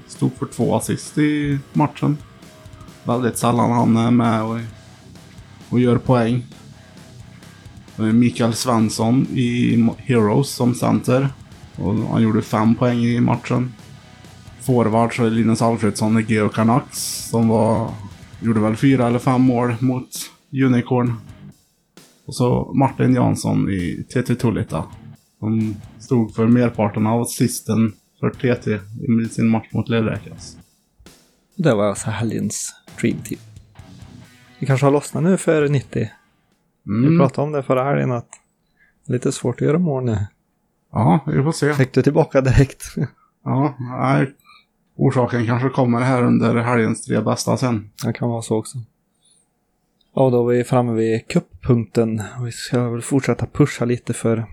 Stod 0.06 0.32
för 0.38 0.46
två 0.46 0.76
assist 0.76 1.18
i 1.18 1.58
matchen 1.72 2.16
väldigt 3.08 3.38
sällan 3.38 3.70
han 3.70 3.96
är 3.96 4.10
med 4.10 4.42
och, 4.42 4.58
och 5.68 5.80
gör 5.80 5.98
poäng. 5.98 6.46
Mikael 7.96 8.54
Svensson 8.54 9.26
i 9.32 9.88
Heroes 9.98 10.48
som 10.48 10.74
center. 10.74 11.28
Och 11.76 11.94
han 11.94 12.22
gjorde 12.22 12.42
fem 12.42 12.74
poäng 12.74 12.98
i 12.98 13.20
matchen. 13.20 13.74
Forward 14.60 15.16
så 15.16 15.24
är 15.24 15.30
Linus 15.30 15.62
Alfredsson 15.62 16.18
i 16.18 16.22
Geo 16.22 16.48
Canucks 16.48 17.28
som 17.30 17.48
var, 17.48 17.90
gjorde 18.40 18.60
väl 18.60 18.76
fyra 18.76 19.06
eller 19.06 19.18
fem 19.18 19.42
mål 19.42 19.74
mot 19.80 20.08
Unicorn. 20.52 21.12
Och 22.26 22.34
så 22.34 22.72
Martin 22.74 23.14
Jansson 23.14 23.70
i 23.70 24.04
TT 24.08 24.34
Tullita. 24.34 24.84
Som 25.38 25.74
stod 25.98 26.34
för 26.34 26.46
merparten 26.46 27.06
av 27.06 27.20
assisten 27.20 27.92
för 28.20 28.30
TT 28.30 28.70
i 29.24 29.28
sin 29.28 29.48
match 29.48 29.66
mot 29.72 29.88
Ledräkas. 29.88 30.56
Det 31.56 31.74
var 31.74 31.84
alltså 31.88 32.10
helgens 32.10 32.74
Dream 33.00 33.18
Team. 33.24 33.40
Vi 34.58 34.66
kanske 34.66 34.86
har 34.86 34.90
lossnat 34.92 35.22
nu 35.22 35.36
för 35.36 35.68
90. 35.68 36.08
Vi 36.82 36.90
Mm. 37.06 37.18
pratade 37.18 37.46
om 37.46 37.52
det 37.52 37.62
förra 37.62 37.84
helgen 37.84 38.12
att 38.12 38.28
det 39.06 39.12
är 39.12 39.14
lite 39.14 39.32
svårt 39.32 39.54
att 39.60 39.66
göra 39.66 39.78
mål 39.78 40.04
nu. 40.04 40.18
Ja, 40.92 41.20
vi 41.26 41.42
får 41.42 41.52
se. 41.52 41.74
Fick 41.74 41.92
du 41.92 42.02
tillbaka 42.02 42.40
direkt? 42.40 42.84
Ja, 43.44 43.74
nej. 43.78 44.34
Orsaken 44.96 45.46
kanske 45.46 45.68
kommer 45.68 46.00
här 46.00 46.22
under 46.22 46.56
helgens 46.56 47.04
tre 47.04 47.20
bästa 47.20 47.56
sen. 47.56 47.90
Det 48.04 48.12
kan 48.12 48.28
vara 48.28 48.42
så 48.42 48.56
också. 48.56 48.78
Ja, 50.18 50.30
då 50.30 50.50
är 50.50 50.56
vi 50.56 50.64
framme 50.64 50.92
vid 50.92 51.28
cuppunkten. 51.28 52.22
Och 52.40 52.46
Vi 52.46 52.52
ska 52.52 52.90
väl 52.90 53.02
fortsätta 53.02 53.46
pusha 53.46 53.84
lite 53.84 54.12
för 54.12 54.46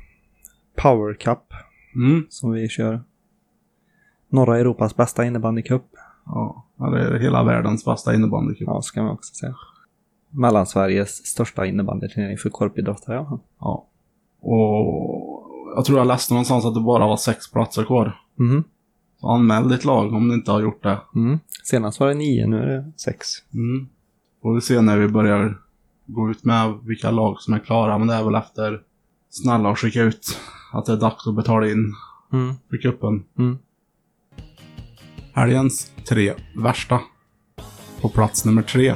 Power 0.76 1.14
Cup 1.14 1.40
Mm. 1.96 2.26
som 2.30 2.52
vi 2.52 2.70
kör. 2.70 3.04
Norra 4.30 4.60
Europas 4.60 4.96
bästa 4.96 5.26
innebandycup. 5.26 5.86
Ja, 6.26 6.66
är 6.80 7.20
hela 7.20 7.44
världens 7.44 7.86
bästa 7.86 8.16
innebandycup. 8.16 8.68
Ja, 8.68 8.82
ska 8.82 9.04
man 9.04 9.12
också 9.12 9.34
säga. 9.34 9.56
Mellansveriges 10.30 11.26
största 11.26 11.66
innebandyturnering 11.66 12.38
för 12.38 12.50
korpidrottare. 12.50 13.16
Ja. 13.16 13.40
Ja. 13.60 13.88
Och 14.42 15.50
jag 15.76 15.86
tror 15.86 15.98
jag 15.98 16.08
läste 16.08 16.34
någonstans 16.34 16.66
att 16.66 16.74
det 16.74 16.82
bara 16.82 17.08
var 17.08 17.18
sex 17.18 17.52
platser 17.52 17.84
kvar. 17.84 18.18
Mhm. 18.36 18.64
Så 19.22 19.28
anmäl 19.28 19.70
ditt 19.70 19.86
lag 19.86 20.14
om 20.14 20.28
ni 20.28 20.34
inte 20.34 20.52
har 20.52 20.62
gjort 20.62 20.84
det. 20.84 20.98
Mm. 21.16 21.40
Senast 21.64 22.00
var 22.00 22.08
det 22.08 22.14
nio, 22.14 22.48
nu 22.48 22.58
är 22.58 22.68
det 22.68 22.92
sex. 22.98 23.28
Mm. 23.54 23.90
Får 24.46 24.56
vi 24.56 24.62
se 24.62 24.82
när 24.82 24.98
vi 24.98 25.08
börjar 25.08 25.58
gå 26.06 26.32
ut 26.32 26.44
med 26.44 26.74
vilka 26.84 27.12
lag 27.12 27.42
som 27.42 27.54
är 27.54 27.60
klara. 27.60 27.98
Men 27.98 28.08
det 28.08 28.14
är 28.14 28.24
väl 28.24 28.36
efter 28.36 28.82
snälla 29.30 29.70
och 29.70 29.80
skicka 29.80 30.02
ut 30.02 30.40
att 30.74 30.86
det 30.86 30.92
är 30.94 30.98
dags 30.98 31.28
att 31.28 31.36
betala 31.36 31.68
in 31.68 31.94
Mm. 32.34 32.56
för 32.70 32.78
cupen. 32.78 33.24
Mm. 33.38 33.58
Helgens 35.34 35.92
tre 36.10 36.34
värsta. 36.56 37.00
På 38.02 38.10
plats 38.10 38.46
nummer 38.46 38.62
tre. 38.62 38.96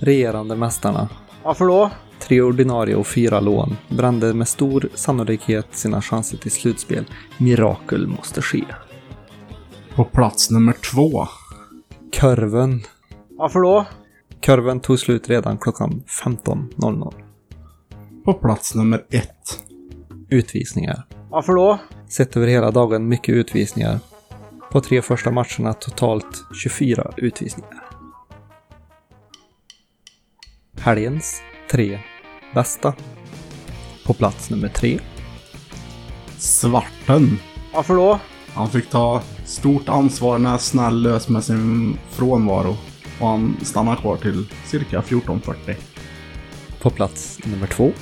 Regerande 0.00 0.56
mästarna. 0.56 1.08
Varför 1.44 1.64
då? 1.66 1.90
Tre 2.20 2.40
ordinarie 2.42 2.96
och 2.96 3.06
fyra 3.06 3.40
lån 3.40 3.76
brände 3.88 4.34
med 4.34 4.48
stor 4.48 4.88
sannolikhet 4.94 5.66
sina 5.70 6.02
chanser 6.02 6.38
till 6.38 6.50
slutspel. 6.52 7.04
Mirakel 7.38 8.06
måste 8.06 8.42
ske. 8.42 8.64
På 9.94 10.04
plats 10.04 10.50
nummer 10.50 10.72
två. 10.92 11.26
Kurven. 12.12 12.80
Varför 13.38 13.60
då? 13.60 13.86
Kurven 14.40 14.80
tog 14.80 14.98
slut 14.98 15.28
redan 15.28 15.58
klockan 15.58 16.02
15.00. 16.24 17.12
På 18.24 18.32
plats 18.32 18.74
nummer 18.74 19.04
ett. 19.10 19.64
Utvisningar. 20.28 21.06
Varför 21.30 21.52
då? 21.52 21.78
Sett 22.08 22.36
över 22.36 22.46
hela 22.46 22.70
dagen 22.70 23.08
mycket 23.08 23.34
utvisningar. 23.34 23.98
På 24.72 24.80
tre 24.80 25.02
första 25.02 25.30
matcherna 25.30 25.72
totalt 25.72 26.44
24 26.62 27.12
utvisningar. 27.16 27.84
Helgens 30.78 31.42
tre 31.70 31.98
bästa. 32.54 32.94
På 34.06 34.14
plats 34.14 34.50
nummer 34.50 34.68
tre. 34.68 34.98
Svarten. 36.36 37.38
Varför 37.74 37.94
då? 37.94 38.20
Han 38.54 38.68
fick 38.68 38.90
ta 38.90 39.22
stort 39.44 39.88
ansvar 39.88 40.38
när 40.38 40.58
Snäll 40.58 41.02
lös 41.02 41.28
med 41.28 41.44
sin 41.44 41.98
frånvaro. 42.10 42.76
Och 43.20 43.28
han 43.28 43.56
stannar 43.62 43.96
kvar 43.96 44.16
till 44.16 44.46
cirka 44.64 45.00
14.40. 45.00 45.74
På 46.80 46.90
plats 46.90 47.38
nummer 47.44 47.66
två. 47.66 47.92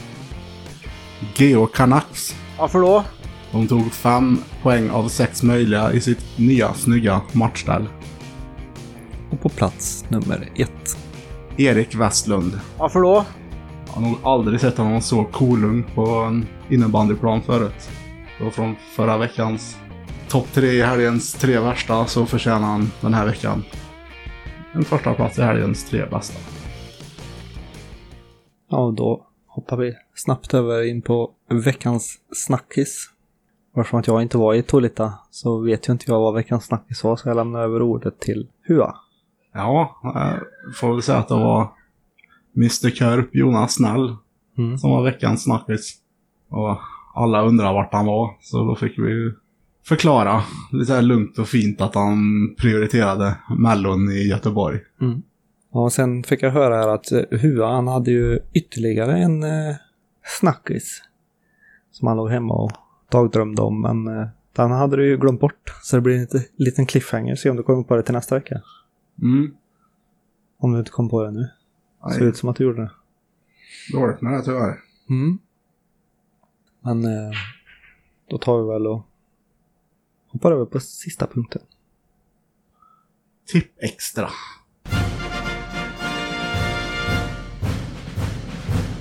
Geo 1.35 1.67
Canucks. 1.67 2.35
Varför 2.59 2.81
då? 2.81 3.05
De 3.53 3.69
tog 3.69 3.93
fem 3.93 4.39
poäng 4.63 4.91
av 4.91 5.09
sex 5.09 5.43
möjliga 5.43 5.93
i 5.93 6.01
sitt 6.01 6.39
nya 6.39 6.75
snygga 6.75 7.21
matchställ. 7.33 7.89
Och 9.31 9.41
på 9.41 9.49
plats 9.49 10.05
nummer 10.09 10.49
ett. 10.57 10.99
Erik 11.57 11.95
Westlund. 11.95 12.61
Varför 12.79 13.01
då? 13.01 13.25
Jag 13.87 13.93
har 13.93 14.03
nog 14.03 14.17
aldrig 14.25 14.61
sett 14.61 14.79
honom 14.79 15.01
så 15.01 15.25
kolugn 15.25 15.85
på 15.95 16.07
en 16.07 16.47
innebandyplan 16.71 17.43
förut. 17.43 17.91
Och 18.47 18.55
från 18.55 18.77
förra 18.97 19.19
veckans 19.19 19.77
topp 20.29 20.47
tre 20.53 20.69
i 20.69 20.83
helgens 20.83 21.33
tre 21.35 21.59
värsta 21.59 22.07
så 22.07 22.27
förtjänar 22.27 22.69
han 22.69 22.91
den 23.01 23.15
här 23.15 23.27
veckan 23.27 23.65
en 24.77 24.85
första 24.85 25.15
plats 25.15 25.39
i 25.39 25.43
helgens 25.43 25.85
tre 25.91 26.07
bästa. 26.11 26.39
Ja, 28.71 28.95
då 28.97 29.27
hoppar 29.47 29.77
vi 29.77 29.95
snabbt 30.15 30.55
över 30.55 30.83
in 30.89 31.03
på 31.03 31.31
veckans 31.65 32.19
snackis. 32.33 33.11
Eftersom 33.77 33.99
att 34.01 34.07
jag 34.07 34.23
inte 34.23 34.39
var 34.39 34.55
i 34.55 34.63
Tolita 34.63 35.13
så 35.31 35.59
vet 35.61 35.89
ju 35.89 35.93
inte 35.93 36.05
jag 36.09 36.21
vad 36.21 36.35
veckans 36.35 36.65
snackis 36.65 37.05
var 37.05 37.17
så 37.17 37.29
jag 37.29 37.37
lämnar 37.37 37.61
över 37.61 37.83
ordet 37.83 38.21
till 38.21 38.49
Hua. 38.63 38.95
Ja, 39.55 40.01
jag 40.03 40.77
får 40.77 40.93
väl 40.93 41.03
säga 41.03 41.19
att 41.19 41.29
det 41.29 41.35
var 41.35 41.69
Mr 42.57 42.91
Körp, 42.91 43.35
Jonas 43.35 43.75
Snäll, 43.75 44.17
Mm. 44.59 44.79
som 44.79 44.91
var 44.91 45.03
veckans 45.05 45.45
snackis. 45.45 45.95
Och 46.49 46.79
alla 47.15 47.43
undrar 47.43 47.73
vart 47.73 47.93
han 47.93 48.07
var, 48.07 48.37
så 48.41 48.65
då 48.65 48.77
fick 48.77 48.99
vi 48.99 49.33
förklara 49.89 50.43
lite 50.73 50.93
här 50.93 51.03
lugnt 51.03 51.39
och 51.39 51.49
fint 51.49 51.81
att 51.81 51.95
han 51.95 52.19
prioriterade 52.59 53.37
Mellon 53.59 54.11
i 54.13 54.29
Göteborg. 54.29 54.81
Mm. 55.01 55.23
Och 55.71 55.93
sen 55.93 56.23
fick 56.23 56.43
jag 56.43 56.51
höra 56.51 56.77
här 56.77 56.89
att 56.89 57.13
eh, 57.13 57.39
Hua 57.39 57.67
han 57.75 57.89
hade 57.89 58.11
ju 58.11 58.39
ytterligare 58.55 59.19
en 59.19 59.43
eh, 59.43 59.77
snackis. 60.41 61.03
Som 61.91 62.09
han 62.09 62.17
låg 62.17 62.31
hemma 62.31 62.55
och 62.55 62.73
dagdrömde 63.11 63.63
om 63.63 63.81
men 63.81 64.09
eh, 64.19 64.27
den 64.53 64.71
hade 64.71 64.97
du 64.97 65.09
ju 65.09 65.17
glömt 65.19 65.41
bort. 65.41 65.73
Så 65.83 65.97
det 65.97 66.03
blir 66.03 66.15
en 66.15 66.21
lite- 66.21 66.45
liten 66.57 66.87
cliffhanger. 66.87 67.35
Se 67.35 67.51
om 67.51 67.57
du 67.57 67.63
kommer 67.63 67.83
på 67.83 67.97
det 67.97 68.03
till 68.03 68.15
nästa 68.15 68.35
vecka. 68.35 68.61
Mm. 69.23 69.55
Om 70.59 70.73
du 70.73 70.79
inte 70.79 70.91
kom 70.91 71.09
på 71.09 71.25
det 71.25 71.31
nu. 71.31 71.49
Ser 72.13 72.21
Nej, 72.21 72.29
ut 72.29 72.37
som 72.37 72.49
att 72.49 72.57
du 72.57 72.65
gjorde 72.65 72.83
det. 72.83 72.91
dåligt 73.93 74.21
med 74.21 74.33
det 74.33 74.43
tyvärr. 74.43 74.77
Mm. 75.11 75.39
Men 76.85 77.05
eh, 77.05 77.31
då 78.31 78.39
tar 78.39 78.63
vi 78.63 78.69
väl 78.73 78.87
och 78.87 79.07
hoppar 80.37 80.53
över 80.53 80.65
på 80.65 80.81
sista 80.81 81.27
punkten. 81.27 81.63
Tipp 83.47 83.73
extra. 83.83 84.29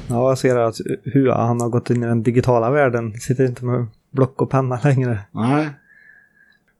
Ja, 0.07 0.29
jag 0.29 0.37
ser 0.37 0.55
att 0.55 0.75
Hua, 1.03 1.45
han 1.45 1.61
har 1.61 1.69
gått 1.69 1.89
in 1.89 2.03
i 2.03 2.05
den 2.05 2.23
digitala 2.23 2.71
världen. 2.71 3.13
Sitter 3.19 3.45
inte 3.45 3.65
med 3.65 3.87
block 4.11 4.41
och 4.41 4.49
penna 4.49 4.79
längre. 4.83 5.19
Nej. 5.31 5.69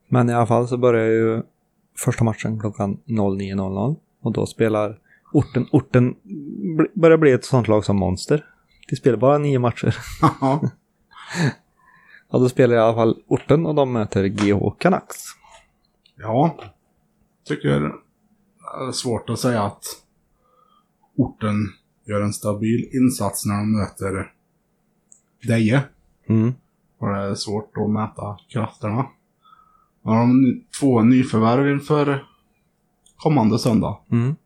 Men 0.08 0.30
i 0.30 0.34
alla 0.34 0.46
fall 0.46 0.68
så 0.68 0.76
börjar 0.76 1.06
ju 1.06 1.42
första 1.96 2.24
matchen 2.24 2.60
klockan 2.60 2.98
09.00 3.06 3.96
och 4.22 4.32
då 4.32 4.46
spelar 4.46 4.98
orten, 5.32 5.66
orten 5.72 6.14
börjar 6.94 7.18
bli 7.18 7.32
ett 7.32 7.44
sånt 7.44 7.68
lag 7.68 7.84
som 7.84 7.96
Monster. 7.96 8.44
De 8.88 8.96
spelar 8.96 9.18
bara 9.18 9.38
nio 9.38 9.58
matcher. 9.58 9.96
Ja. 12.30 12.38
Då 12.38 12.48
spelar 12.48 12.76
i 12.76 12.78
alla 12.78 12.94
fall 12.94 13.22
orten 13.26 13.66
och 13.66 13.74
de 13.74 13.92
möter 13.92 14.24
GH 14.26 14.70
Canucks. 14.78 15.16
Ja. 16.16 16.56
Tycker 17.44 17.80
det 17.80 17.92
är 18.88 18.92
svårt 18.92 19.30
att 19.30 19.38
säga 19.38 19.62
att 19.62 19.84
orten 21.16 21.68
gör 22.04 22.20
en 22.20 22.32
stabil 22.32 22.88
insats 22.92 23.46
när 23.46 23.54
de 23.54 23.72
möter 23.72 24.32
Deje. 25.42 25.82
Mm. 26.28 26.54
Och 26.98 27.08
det 27.08 27.18
är 27.18 27.34
svårt 27.34 27.72
att 27.76 27.90
mäta 27.90 28.38
krafterna. 28.48 29.06
Nu 30.02 30.10
har 30.10 30.18
de 30.18 30.62
två 30.80 31.02
nyförvärv 31.02 31.70
inför 31.70 32.24
kommande 33.16 33.58
söndag. 33.58 33.98
Mm. 34.10 34.36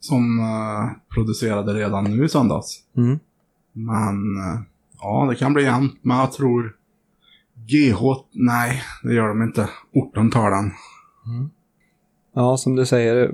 Som 0.00 0.40
eh, 0.40 1.14
producerade 1.14 1.74
redan 1.74 2.04
nu 2.04 2.24
i 2.24 2.28
söndags. 2.28 2.82
Mm. 2.96 3.18
Men 3.72 4.36
eh, 4.36 4.60
ja, 5.00 5.26
det 5.30 5.36
kan 5.36 5.52
bli 5.52 5.62
jämnt. 5.62 5.98
Men 6.02 6.16
jag 6.16 6.32
tror 6.32 6.76
GH, 7.66 8.00
nej, 8.32 8.82
det 9.02 9.14
gör 9.14 9.28
de 9.28 9.42
inte. 9.42 9.68
Orten 9.92 10.30
tar 10.30 10.50
den. 10.50 10.70
Ja, 12.34 12.56
som 12.56 12.76
du 12.76 12.86
säger, 12.86 13.32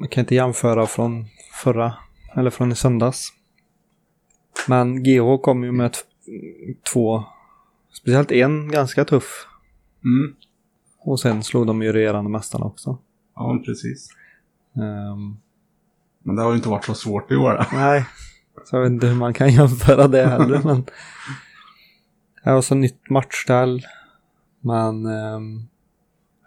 man 0.00 0.08
kan 0.08 0.20
inte 0.22 0.34
jämföra 0.34 0.86
från 0.86 1.24
förra, 1.62 1.94
eller 2.36 2.50
från 2.50 2.72
i 2.72 2.74
söndags. 2.74 3.28
Men 4.68 5.02
GH 5.02 5.38
kom 5.42 5.64
ju 5.64 5.72
med 5.72 5.96
två, 6.92 7.24
speciellt 7.92 8.32
en 8.32 8.70
ganska 8.70 9.04
tuff. 9.04 9.46
Mm. 10.04 10.34
Och 10.98 11.20
sen 11.20 11.42
slog 11.42 11.66
de 11.66 11.82
ju 11.82 11.92
regerande 11.92 12.30
mästarna 12.30 12.64
också. 12.64 12.98
Ja, 13.34 13.62
precis. 13.66 14.08
Ehm, 14.76 15.36
Men 16.22 16.36
det 16.36 16.42
har 16.42 16.50
ju 16.50 16.56
inte 16.56 16.68
varit 16.68 16.84
så 16.84 16.94
svårt 16.94 17.30
i 17.30 17.36
år. 17.36 17.66
nej, 17.72 18.06
så 18.64 18.76
jag 18.76 18.82
vet 18.82 18.92
inte 18.92 19.06
hur 19.06 19.14
man 19.14 19.34
kan 19.34 19.48
jämföra 19.52 20.08
det 20.08 20.26
heller. 20.26 20.60
men 20.64 20.84
det 22.46 22.54
var 22.54 22.62
så 22.62 22.74
nytt 22.74 23.10
matchställ. 23.10 23.86
Men 24.60 25.06
ehm, 25.06 25.62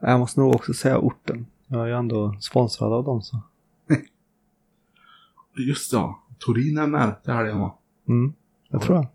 jag 0.01 0.19
måste 0.19 0.39
nog 0.39 0.55
också 0.55 0.73
säga 0.73 0.99
orten. 0.99 1.45
Jag 1.67 1.81
är 1.81 1.87
ju 1.87 1.93
ändå 1.93 2.37
sponsrad 2.39 2.93
av 2.93 3.03
dem 3.03 3.21
så. 3.21 3.41
Just 5.67 5.93
ja, 5.93 6.23
Torin 6.37 6.77
är 6.77 6.87
med 6.87 7.23
till 7.23 7.33
helgen 7.33 7.59
va? 7.59 7.75
Mm, 8.07 8.33
jag 8.69 8.81
tror 8.81 8.97
jag. 8.97 9.07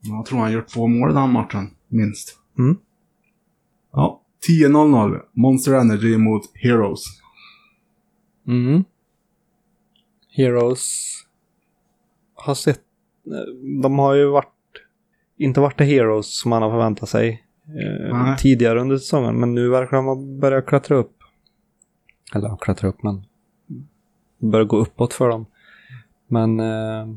Jag 0.00 0.26
tror 0.26 0.38
han 0.38 0.52
gjort 0.52 0.68
två 0.68 0.86
mål 0.86 1.10
i 1.10 1.14
den 1.14 1.32
matchen, 1.32 1.70
minst. 1.88 2.38
Mm. 2.58 2.78
Ja, 3.92 4.22
10.00. 4.48 5.22
Monster 5.32 5.74
Energy 5.74 6.16
mot 6.16 6.42
Heroes. 6.54 7.04
Mm. 8.46 8.84
Heroes 10.28 11.12
har 12.34 12.54
sett... 12.54 12.80
De 13.82 13.98
har 13.98 14.14
ju 14.14 14.26
varit... 14.26 14.54
Inte 15.40 15.60
varit 15.60 15.78
det 15.78 15.84
Heroes 15.84 16.38
som 16.38 16.50
man 16.50 16.62
har 16.62 16.70
förväntat 16.70 17.08
sig 17.08 17.44
eh, 17.66 18.36
tidigare 18.36 18.80
under 18.80 18.96
säsongen. 18.96 19.40
Men 19.40 19.54
nu 19.54 19.68
verkar 19.68 19.96
de 19.96 20.06
ha 20.06 20.16
börjat 20.40 20.66
klättra 20.66 20.96
upp. 20.96 21.16
Eller 22.34 22.56
klättra 22.56 22.88
upp 22.88 23.02
men... 23.02 23.24
Börjar 24.38 24.66
gå 24.66 24.76
uppåt 24.76 25.12
för 25.14 25.28
dem. 25.28 25.46
Men... 26.28 26.60
Eh, 26.60 27.08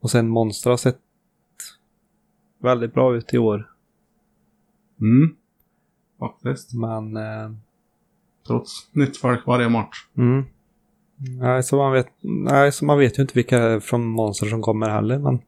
och 0.00 0.10
sen 0.10 0.28
Monster 0.28 0.70
har 0.70 0.76
sett 0.76 1.00
väldigt 2.58 2.94
bra 2.94 3.16
ut 3.16 3.34
i 3.34 3.38
år. 3.38 3.70
Mm. 5.00 5.36
Faktiskt. 6.18 6.74
Men... 6.74 7.16
Eh, 7.16 7.50
Trots 8.46 8.94
nytt 8.94 9.16
folk 9.16 9.46
varje 9.46 9.68
match. 9.68 10.06
Mm. 10.16 10.44
Nej, 11.38 11.62
så 11.62 11.76
man 11.76 11.92
vet, 11.92 12.08
nej, 12.22 12.72
så 12.72 12.84
man 12.84 12.98
vet 12.98 13.18
ju 13.18 13.22
inte 13.22 13.34
vilka 13.34 13.80
från 13.80 14.06
Monster 14.06 14.46
som 14.46 14.62
kommer 14.62 14.88
heller, 14.88 15.18
men 15.18 15.38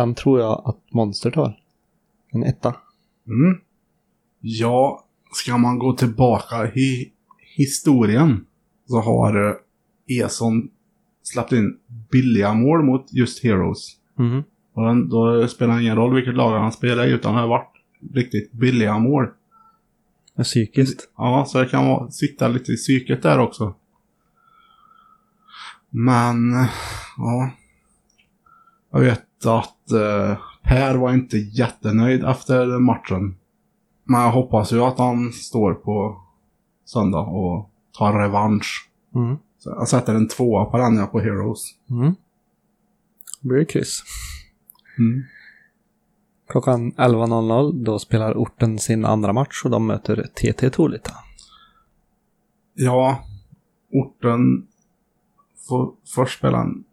den 0.00 0.14
tror 0.14 0.40
jag 0.40 0.62
att 0.64 0.92
Monster 0.92 1.30
tar. 1.30 1.58
En 2.32 2.44
etta. 2.44 2.76
Mm. 3.26 3.60
Ja, 4.40 5.04
ska 5.32 5.58
man 5.58 5.78
gå 5.78 5.92
tillbaka 5.92 6.72
i 6.74 7.12
historien 7.56 8.46
så 8.86 9.00
har 9.00 9.48
eh, 9.48 9.54
Eson 10.24 10.70
släppt 11.22 11.52
in 11.52 11.78
billiga 12.10 12.54
mål 12.54 12.84
mot 12.84 13.12
just 13.12 13.44
Heroes. 13.44 13.96
Mm. 14.18 14.42
Och 14.72 14.84
den, 14.86 15.08
då 15.08 15.48
spelar 15.48 15.74
det 15.74 15.82
ingen 15.82 15.96
roll 15.96 16.14
vilket 16.14 16.34
lag 16.34 16.58
han 16.58 16.72
spelar 16.72 17.06
i 17.06 17.10
utan 17.10 17.34
det 17.34 17.40
har 17.40 17.48
varit 17.48 17.72
riktigt 18.14 18.52
billiga 18.52 18.98
mål. 18.98 19.28
Psykiskt. 20.42 21.08
Ja, 21.16 21.44
så 21.48 21.58
det 21.58 21.66
kan 21.66 21.86
vara, 21.86 22.10
sitta 22.10 22.48
lite 22.48 22.72
i 22.72 22.76
psyket 22.76 23.22
där 23.22 23.38
också. 23.38 23.74
Men, 25.90 26.52
ja. 27.16 27.50
Jag 28.90 29.00
vet 29.00 29.25
att 29.44 29.90
eh, 29.90 30.38
Per 30.62 30.94
var 30.94 31.12
inte 31.12 31.36
jättenöjd 31.38 32.24
efter 32.24 32.78
matchen. 32.78 33.36
Men 34.04 34.20
jag 34.20 34.32
hoppas 34.32 34.72
ju 34.72 34.80
att 34.80 34.98
han 34.98 35.32
står 35.32 35.74
på 35.74 36.20
söndag 36.84 37.20
och 37.20 37.70
tar 37.98 38.18
revansch. 38.18 38.90
Mm. 39.14 39.36
Så 39.58 39.70
jag 39.70 39.88
sätter 39.88 40.14
en 40.14 40.28
tvåa 40.28 40.64
på 40.64 40.78
den 40.78 40.96
jag 40.96 41.12
på 41.12 41.20
Heroes. 41.20 41.60
Mm. 41.90 42.14
Då 43.40 43.48
blir 43.48 43.58
det 43.58 43.64
kryss. 43.64 44.02
Mm. 44.98 45.22
Klockan 46.48 46.92
11.00 46.92 47.84
då 47.84 47.98
spelar 47.98 48.34
orten 48.34 48.78
sin 48.78 49.04
andra 49.04 49.32
match 49.32 49.62
och 49.64 49.70
de 49.70 49.86
möter 49.86 50.26
TT 50.34 50.70
Tolita. 50.70 51.12
Ja, 52.74 53.24
orten 53.92 54.66
får 55.68 55.92
först 56.14 56.38
spela 56.38 56.60
en, 56.60 56.84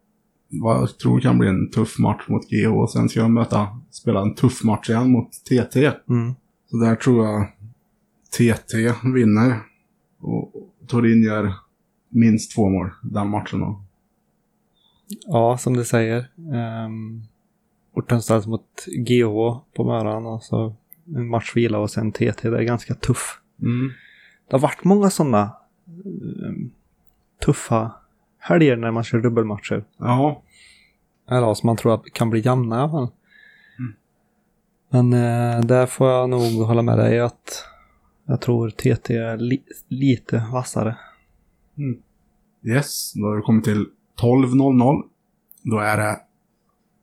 vad 0.62 0.78
jag 0.78 0.98
tror 0.98 1.20
kan 1.20 1.38
bli 1.38 1.48
en 1.48 1.70
tuff 1.72 2.00
match 2.00 2.28
mot 2.28 2.50
GH 2.50 2.68
och 2.68 2.92
sen 2.92 3.10
ska 3.10 3.22
de 3.22 3.34
möta, 3.34 3.68
spela 3.92 4.22
en 4.22 4.36
tuff 4.36 4.63
match 4.63 4.89
igen 4.89 5.12
mot 5.12 5.32
TT. 5.32 5.92
Mm. 6.10 6.34
Så 6.70 6.78
där 6.78 6.96
tror 6.96 7.26
jag 7.26 7.48
TT 8.38 8.78
vinner. 9.13 9.60
Och 10.20 10.54
Torin 10.88 11.24
gör 11.24 11.54
minst 12.10 12.56
två 12.56 12.70
mål 12.70 12.89
den 13.04 13.30
matchen 13.30 13.60
då. 13.60 13.82
Ja, 15.28 15.58
som 15.58 15.78
du 15.78 15.86
säger. 15.86 16.32
Um, 16.86 17.24
orten 17.94 18.22
ställs 18.22 18.48
mot 18.48 18.86
GH 18.86 19.26
på 19.76 19.84
morgonen 19.84 20.26
och 20.26 20.44
så 20.44 20.76
en 21.16 21.30
matchvila 21.30 21.78
och 21.78 21.92
sen 21.92 22.12
TT. 22.12 22.50
Det 22.50 22.58
är 22.58 22.63
ganska 22.63 22.94
tuff. 22.94 23.39
Mm. 23.62 23.92
Det 24.48 24.56
har 24.56 24.60
varit 24.60 24.84
många 24.84 25.10
sådana 25.10 25.52
tuffa 27.46 27.92
helger 28.43 28.75
när 28.77 28.91
man 28.91 29.03
kör 29.03 29.19
dubbelmatcher. 29.21 29.86
Ja, 29.97 30.41
Eller 31.32 31.53
som 31.53 31.67
man 31.67 31.77
tror 31.77 31.93
att 31.93 32.03
kan 32.13 32.29
bli 32.29 32.39
jämna 32.45 32.75
i 32.75 32.79
alla 32.79 32.91
fall. 32.91 33.08
Men 34.89 35.13
eh, 35.13 35.60
där 35.65 35.86
får 35.86 36.10
jag 36.10 36.29
nog 36.29 36.41
hålla 36.67 36.82
med 36.82 36.97
dig 36.97 37.19
att 37.19 37.65
jag 38.25 38.41
tror 38.41 38.69
TT 38.69 39.15
är 39.17 39.38
li- 39.38 39.63
lite 39.88 40.45
vassare. 40.51 40.97
yes. 42.63 43.13
Då 43.13 43.25
har 43.25 43.36
vi 43.36 43.41
kommit 43.41 43.63
till 43.63 43.86
12.00. 44.21 45.01
Då 45.63 45.79
är 45.79 45.97
det 45.97 46.19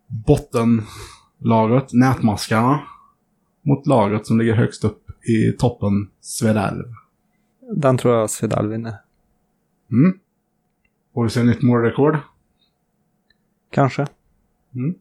bottenlaget, 0.07 1.93
Nätmaskarna, 1.93 2.81
mot 3.63 3.87
laget 3.87 4.27
som 4.27 4.39
ligger 4.39 4.55
högst 4.55 4.85
upp 4.85 5.11
i 5.29 5.53
toppen, 5.59 6.11
Svedalv. 6.21 6.85
Den 7.77 7.99
tror 7.99 8.15
jag 8.15 8.31
Svedal 8.31 8.69
vinner. 8.69 8.95
Mm. 9.93 10.19
Får 11.15 11.25
vi 11.25 11.31
se 11.31 11.43
nytt 11.43 11.63
målrekord? 11.63 12.19
Kanske. 13.73 14.07
Mm. 14.75 14.95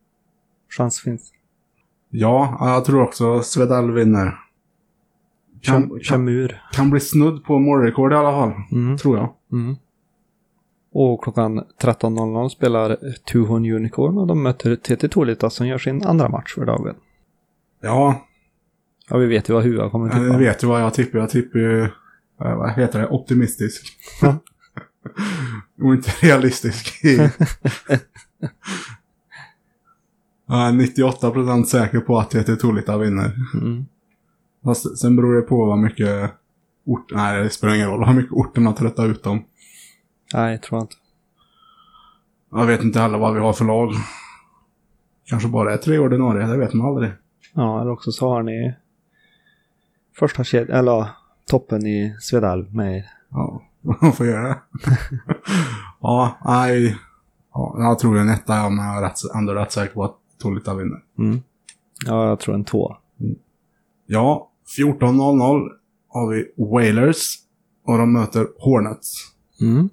Chans 0.78 1.00
finns. 1.02 1.34
Ja, 2.10 2.58
jag 2.62 2.86
tror 2.86 3.02
också 3.04 3.41
Svedal 3.41 3.91
vinner. 3.91 4.39
Kan, 5.62 6.00
kan, 6.04 6.50
kan 6.74 6.89
bli 6.89 7.00
snudd 7.00 7.43
på 7.43 7.60
målrekord 7.60 8.12
i 8.13 8.15
alla 8.15 8.32
fall, 8.32 8.54
Mm. 8.72 8.98
tror 8.98 9.17
jag. 9.17 9.34
Mm. 9.52 9.76
Och 10.91 11.24
klockan 11.24 11.60
13.00 11.82 12.50
spelar 12.50 12.98
Tuhon 13.32 13.65
Unicorn 13.65 14.17
och 14.17 14.28
de 14.28 14.43
möter 14.43 14.76
TT 14.76 15.08
Tolita 15.08 15.50
som 15.50 15.67
gör 15.67 15.78
sin 15.78 16.04
andra 16.06 16.30
match 16.30 16.56
för 16.56 16.65
dagen. 16.65 16.95
Ja, 17.82 18.26
Ja, 19.12 19.17
vi 19.17 19.26
vet 19.26 19.50
ju 19.50 19.54
vad 19.54 19.63
Hua 19.63 19.89
kommer 19.89 20.10
tippa. 20.10 20.24
jag 20.24 20.38
vet 20.38 20.63
ju 20.63 20.67
vad 20.67 20.82
jag 20.82 20.93
tippar. 20.93 21.19
Jag 21.19 21.30
tippar 21.30 21.60
ju, 21.60 21.82
eh, 21.84 21.89
vad 22.38 22.72
heter 22.72 23.00
det, 23.00 23.08
optimistisk. 23.08 23.88
Och 25.82 25.94
inte 25.94 26.12
realistisk. 26.22 27.00
jag 30.48 30.68
är 30.68 30.72
98% 30.72 31.63
säker 31.63 32.00
på 32.00 32.20
att 32.20 32.32
TT 32.32 32.56
Tolita 32.56 32.98
vinner. 32.98 33.32
Mm. 33.54 33.86
Fast 34.63 34.98
sen 35.00 35.15
beror 35.15 35.36
det 35.36 35.42
på 35.42 35.65
vad 35.65 35.78
mycket 35.80 36.32
ort... 36.86 37.12
Nej, 37.12 37.44
det 37.44 37.50
spelar 37.50 37.76
ingen 37.76 37.89
roll 37.89 38.06
hur 38.06 38.13
mycket 38.13 38.32
orterna 38.32 38.74
tröttar 38.74 39.06
ut 39.08 39.24
dem. 39.24 39.44
Nej, 40.34 40.52
jag 40.52 40.62
tror 40.62 40.82
inte. 40.82 40.96
Jag 42.52 42.65
vet 42.65 42.84
inte 42.84 43.00
heller 43.00 43.18
vad 43.18 43.34
vi 43.34 43.39
har 43.39 43.54
för 43.54 43.65
lag. 43.65 43.94
kanske 45.26 45.50
bara 45.50 45.74
är 45.74 45.78
tre 45.78 45.98
ordinarie, 46.00 46.48
det 46.48 46.58
vet 46.58 46.74
man 46.74 46.88
aldrig. 46.88 47.12
Ja, 47.54 47.82
eller 47.82 47.92
också 47.92 48.12
så 48.12 48.30
har 48.30 48.44
ni 48.44 48.74
första 50.20 50.44
kedjan, 50.44 50.78
eller 50.80 51.08
toppen 51.48 51.86
i 51.86 52.15
Svedalv 52.20 52.76
med 52.76 52.98
er. 52.98 53.06
Ja, 53.30 53.63
man 53.82 54.13
får 54.13 54.26
göra 54.26 54.58
ja, 56.00 56.38
nej. 56.46 56.98
Ja, 57.54 57.76
jag 57.78 58.00
tror 58.00 58.18
en 58.18 58.30
etta, 58.30 58.70
men 58.70 58.86
jag 58.86 58.98
är 58.98 59.02
rätt, 59.02 59.36
ändå 59.36 59.54
rätt 59.54 59.72
säker 59.72 59.94
på 59.94 60.04
att 60.04 60.15
Tolita 60.38 60.76
vinner. 60.76 61.04
Mm. 61.18 61.42
Ja, 62.06 62.28
jag 62.28 62.39
tror 62.39 62.56
en 62.56 62.63
två. 62.63 62.96
Ja, 64.06 64.50
14.00 64.78 65.70
har 66.08 66.28
vi 66.28 66.52
Whalers 66.58 67.36
och 67.84 67.98
de 67.98 68.13
möter 68.13 68.48
Hornets. 68.60 69.34
Mm. 69.62 69.89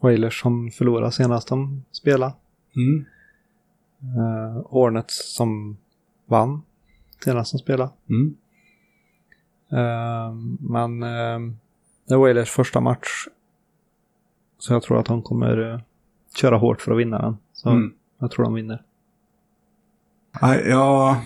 Wailers 0.00 0.40
som 0.40 0.70
förlorade 0.70 1.12
senast 1.12 1.48
de 1.48 1.84
spelade. 1.92 2.34
Mm. 2.76 3.04
Uh, 4.18 4.66
Hornets 4.66 5.34
som 5.36 5.76
vann 6.26 6.62
senast 7.24 7.52
de 7.52 7.58
spelade. 7.58 7.90
Mm. 8.08 8.36
Eh, 9.72 10.34
men 10.60 11.02
uh, 11.02 11.52
det 12.08 12.14
är 12.14 12.18
Wailers 12.18 12.50
första 12.50 12.80
match. 12.80 13.08
Så 14.58 14.72
jag 14.72 14.82
tror 14.82 14.98
att 14.98 15.06
de 15.06 15.22
kommer 15.22 15.72
eh, 15.74 15.80
köra 16.36 16.56
hårt 16.56 16.80
för 16.80 16.92
att 16.92 16.98
vinna 16.98 17.18
den. 17.22 17.36
Så 17.52 17.70
Mm. 17.70 17.92
jag 18.18 18.30
tror 18.30 18.44
de 18.44 18.54
vinner. 18.54 18.82
Nej, 20.42 20.68
jag 20.68 21.16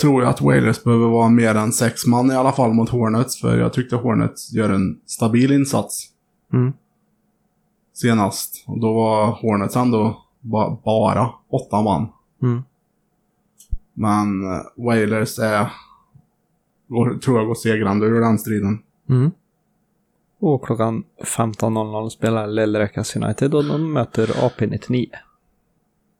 tror 0.00 0.24
att 0.24 0.40
Whalers 0.40 0.84
behöver 0.84 1.06
vara 1.06 1.28
mer 1.28 1.54
än 1.54 1.72
sex 1.72 2.06
man 2.06 2.30
i 2.30 2.34
alla 2.34 2.52
fall 2.52 2.72
mot 2.72 2.88
Hornets, 2.90 3.40
för 3.40 3.58
jag 3.58 3.72
tyckte 3.72 3.96
Hornets 3.96 4.52
gör 4.52 4.70
en 4.70 5.00
stabil 5.06 5.52
insats 5.52 6.08
Mm. 6.52 6.72
senast. 7.92 8.64
Och 8.66 8.80
då 8.80 8.94
var 8.94 9.26
Hornets 9.26 9.76
ändå 9.76 10.24
ba 10.40 10.78
bara 10.84 11.30
åtta 11.50 11.82
man. 11.82 12.08
Mm. 12.42 12.62
Men 13.94 14.52
eh, 14.52 14.60
Whalers 14.76 15.38
är, 15.38 15.72
tror 17.22 17.38
jag 17.38 17.46
går 17.46 17.54
segrande 17.54 18.06
ur 18.06 18.20
den 18.20 18.38
striden. 18.38 18.78
Mm. 19.08 19.30
Och 20.40 20.64
klockan 20.64 21.04
15.00 21.20 22.08
spelar 22.08 22.46
Lellräkas 22.46 23.16
United 23.16 23.54
och 23.54 23.64
de 23.64 23.92
möter 23.92 24.26
AP99. 24.26 25.08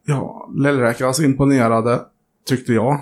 Ja, 0.06 0.50
Lillräkas 0.56 1.20
imponerade, 1.20 2.00
tyckte 2.46 2.72
jag. 2.72 3.00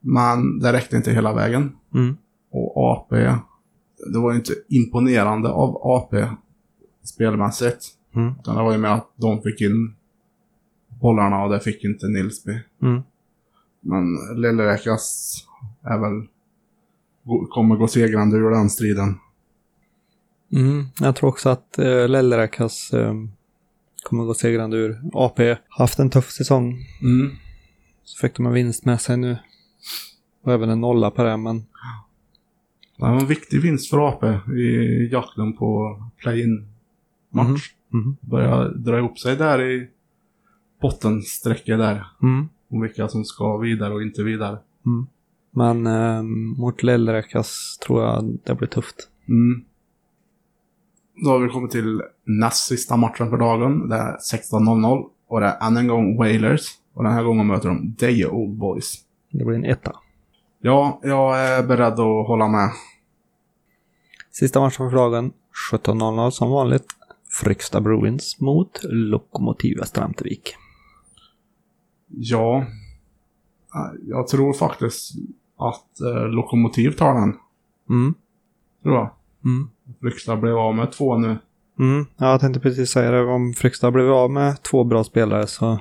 Men 0.00 0.58
det 0.58 0.72
räckte 0.72 0.96
inte 0.96 1.10
hela 1.10 1.34
vägen. 1.34 1.76
Mm. 1.94 2.16
Och 2.50 2.76
AP, 2.76 3.16
det 4.12 4.18
var 4.18 4.30
ju 4.30 4.36
inte 4.36 4.52
imponerande 4.68 5.48
av 5.48 5.76
AP 5.82 6.26
spelmässigt. 7.04 7.86
Mm. 8.14 8.34
Utan 8.40 8.56
det 8.56 8.62
var 8.62 8.72
ju 8.72 8.78
med 8.78 8.94
att 8.94 9.10
de 9.16 9.42
fick 9.42 9.60
in 9.60 9.94
bollarna 11.00 11.44
och 11.44 11.50
det 11.50 11.60
fick 11.60 11.84
inte 11.84 12.06
Nilsby. 12.06 12.60
Mm. 12.82 13.02
Men 13.80 14.04
Lillräkas 14.34 15.34
är 15.82 15.98
väl, 15.98 16.26
kommer 17.50 17.76
gå 17.76 17.88
segrande 17.88 18.36
ur 18.36 18.50
den 18.50 18.70
striden. 18.70 19.14
Mm. 20.52 20.84
Jag 21.00 21.16
tror 21.16 21.28
också 21.28 21.48
att 21.48 21.76
uh, 21.78 22.08
Lellräkas 22.08 22.92
eh, 22.92 23.14
kommer 24.02 24.24
gå 24.24 24.34
segrande 24.34 24.76
ur. 24.76 25.00
AP 25.12 25.56
haft 25.68 25.98
en 25.98 26.10
tuff 26.10 26.30
säsong. 26.30 26.86
Mm. 27.02 27.30
Så 28.04 28.20
fick 28.20 28.36
de 28.36 28.46
en 28.46 28.52
vinst 28.52 28.84
med 28.84 29.00
sig 29.00 29.16
nu. 29.16 29.38
Och 30.42 30.52
även 30.52 30.70
en 30.70 30.80
nolla 30.80 31.10
på 31.10 31.22
det, 31.22 31.36
men 31.36 31.58
Det 31.58 33.02
var 33.02 33.20
en 33.20 33.26
viktig 33.26 33.62
vinst 33.62 33.90
för 33.90 34.08
AP 34.08 34.26
i 34.56 35.08
jakten 35.12 35.56
på 35.56 35.98
play-in-match. 36.16 37.70
Mhm. 37.92 38.16
Börjar 38.20 38.68
dra 38.68 38.98
ihop 38.98 39.18
sig 39.18 39.36
där 39.36 39.62
i 39.62 39.88
bottensträcket 40.80 41.78
där. 41.78 42.06
Mm. 42.22 42.48
Om 42.70 42.80
vilka 42.80 43.08
som 43.08 43.24
ska 43.24 43.56
vidare 43.56 43.94
och 43.94 44.02
inte 44.02 44.22
vidare. 44.22 44.58
Men 45.50 45.86
eh, 45.86 46.22
mot 46.58 46.82
Lellräkas 46.82 47.78
tror 47.86 48.02
jag 48.02 48.38
det 48.44 48.54
blir 48.54 48.68
tufft. 48.68 49.08
Mm. 49.28 49.64
Då 51.24 51.30
har 51.30 51.38
vi 51.38 51.48
kommit 51.48 51.70
till 51.70 52.02
näst 52.24 52.66
sista 52.66 52.96
matchen 52.96 53.30
för 53.30 53.36
dagen. 53.36 53.88
Det 53.88 53.96
är 53.96 54.16
16.00 54.34 55.04
och 55.28 55.40
det 55.40 55.46
är 55.46 55.66
än 55.66 55.76
en 55.76 55.88
gång 55.88 56.16
Whalers. 56.16 56.66
Och 56.94 57.04
den 57.04 57.12
här 57.12 57.22
gången 57.22 57.46
möter 57.46 57.68
de 57.68 57.94
Deje 57.98 58.28
Old 58.28 58.58
Boys. 58.58 58.94
Det 59.30 59.44
blir 59.44 59.56
en 59.56 59.64
etta. 59.64 59.92
Ja, 60.60 61.00
jag 61.02 61.40
är 61.40 61.62
beredd 61.62 61.92
att 61.92 62.26
hålla 62.26 62.48
med. 62.48 62.70
Sista 64.30 64.60
matchen 64.60 64.90
för 64.90 64.96
dagen 64.96 65.32
17.00 65.72 66.30
som 66.30 66.50
vanligt. 66.50 66.86
Fryksta 67.42 67.80
Bruins 67.80 68.40
mot 68.40 68.80
Lokomotiv 68.82 69.78
Västra 69.78 70.04
Ämtervik. 70.04 70.54
Ja, 72.08 72.66
jag 74.02 74.28
tror 74.28 74.52
faktiskt 74.52 75.12
att 75.56 76.00
eh, 76.00 76.28
Lokomotiv 76.28 76.90
tar 76.90 77.14
den. 77.14 77.36
Mm. 77.90 78.14
Tror 78.82 78.94
jag. 78.94 79.10
Mm. 79.44 79.70
Fryksta 80.00 80.36
blev 80.36 80.56
av 80.56 80.74
med 80.74 80.92
två 80.92 81.18
nu. 81.18 81.38
Mm. 81.78 82.06
Ja, 82.16 82.30
jag 82.30 82.40
tänkte 82.40 82.60
precis 82.60 82.90
säga 82.90 83.10
det. 83.10 83.24
Om 83.24 83.52
Fryksta 83.52 83.90
blev 83.90 84.12
av 84.12 84.30
med 84.30 84.62
två 84.62 84.84
bra 84.84 85.04
spelare 85.04 85.46
så 85.46 85.78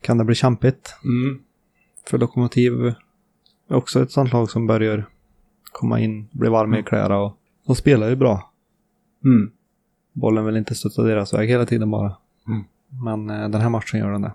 kan 0.00 0.18
det 0.18 0.24
bli 0.24 0.34
kämpigt. 0.34 0.94
Mm. 1.04 1.42
För 2.10 2.18
Lokomotiv 2.18 2.72
är 3.68 3.76
också 3.76 4.02
ett 4.02 4.10
sånt 4.10 4.32
lag 4.32 4.50
som 4.50 4.66
börjar 4.66 5.08
komma 5.72 6.00
in, 6.00 6.28
bli 6.32 6.48
varma 6.48 6.78
i 6.78 6.82
kläderna 6.82 7.18
och 7.18 7.38
de 7.66 7.76
spelar 7.76 8.08
ju 8.08 8.16
bra. 8.16 8.52
Mm. 9.24 9.50
Bollen 10.12 10.44
vill 10.44 10.56
inte 10.56 10.74
studsa 10.74 11.02
deras 11.02 11.34
väg 11.34 11.48
hela 11.48 11.66
tiden 11.66 11.90
bara. 11.90 12.16
Mm. 12.46 12.64
Men 13.02 13.30
eh, 13.30 13.48
den 13.48 13.60
här 13.60 13.68
matchen 13.68 14.00
gör 14.00 14.12
den 14.12 14.22
det. 14.22 14.32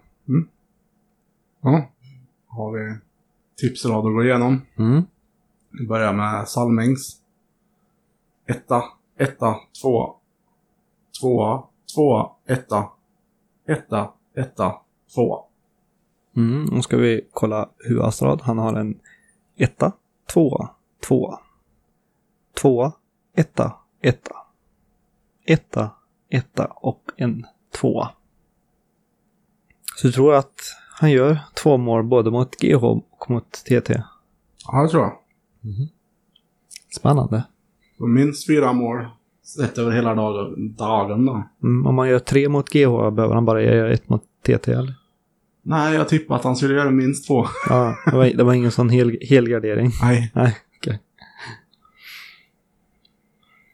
Ja. 1.62 1.90
Har 2.48 2.72
vi 2.72 2.96
tipsrad 3.58 3.98
att 3.98 4.14
gå 4.14 4.24
igenom. 4.24 4.62
Mm. 4.76 5.04
Vi 5.72 5.88
börjar 5.88 6.14
med 6.14 6.48
Salmings. 6.48 7.19
Etta, 8.50 8.84
etta, 9.18 9.56
tvåa. 9.82 10.14
Tvåa, 11.22 11.64
tvåa, 11.96 12.32
etta. 12.46 12.90
Etta, 13.68 14.14
etta, 14.36 14.82
tvåa. 15.16 15.44
Mm. 16.36 16.66
Nu 16.72 16.82
ska 16.82 16.98
vi 16.98 17.28
kolla 17.34 17.70
Huastrad. 17.90 18.42
Han 18.42 18.58
har 18.58 18.74
en 18.74 19.00
etta, 19.56 19.92
tvåa, 20.34 20.70
tvåa. 21.08 21.40
Tvåa, 22.62 22.92
etta, 23.36 23.76
etta. 24.02 24.36
Etta, 25.46 25.90
etta 26.30 26.66
och 26.66 27.12
en 27.18 27.46
tvåa. 27.82 28.12
Så 29.96 30.08
du 30.08 30.14
tror 30.14 30.34
att 30.34 30.60
han 31.00 31.12
gör 31.12 31.40
två 31.64 31.78
mål 31.78 32.04
både 32.04 32.32
mot 32.32 32.56
GH 32.56 32.84
och 32.84 33.30
mot 33.30 33.52
TT? 33.52 34.04
Ja, 34.68 34.84
det 34.84 34.90
tror 34.90 35.04
jag. 35.04 35.18
Spännande. 36.96 37.44
Minst 38.08 38.48
fyra 38.48 38.74
mål 38.74 39.06
sett 39.44 39.78
över 39.78 39.92
hela 39.92 40.16
dagen, 40.16 40.76
dagen 40.76 41.26
då. 41.26 41.44
Mm, 41.64 41.86
om 41.88 41.96
man 41.96 42.10
gör 42.10 42.20
tre 42.20 42.50
mot 42.50 42.70
GH 42.70 43.12
behöver 43.12 43.34
han 43.36 43.46
bara 43.46 43.62
göra 43.64 43.94
ett 43.94 44.10
mot 44.10 44.24
TT 44.46 44.72
eller? 44.72 44.94
Nej, 45.62 45.96
jag 45.96 46.08
tippar 46.10 46.36
att 46.36 46.44
han 46.44 46.56
skulle 46.56 46.74
göra 46.74 46.92
minst 46.92 47.28
två. 47.28 47.46
Ja, 47.70 47.96
det 48.06 48.18
var, 48.18 48.26
det 48.26 48.44
var 48.44 48.54
ingen 48.54 48.72
sån 48.72 48.90
hel, 48.90 49.18
helgardering. 49.30 49.92
Nej, 50.02 50.32
Nej, 50.36 50.58
okej. 50.78 51.00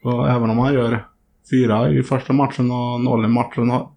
och 0.04 0.28
även 0.30 0.50
om 0.50 0.58
han 0.58 0.74
gör 0.74 1.06
fyra 1.50 1.90
i 1.90 2.02
första 2.02 2.32
matchen 2.32 2.70
och 2.70 3.00
noll 3.00 3.24
i 3.24 3.28
matchen. 3.28 3.70
har- 3.70 3.90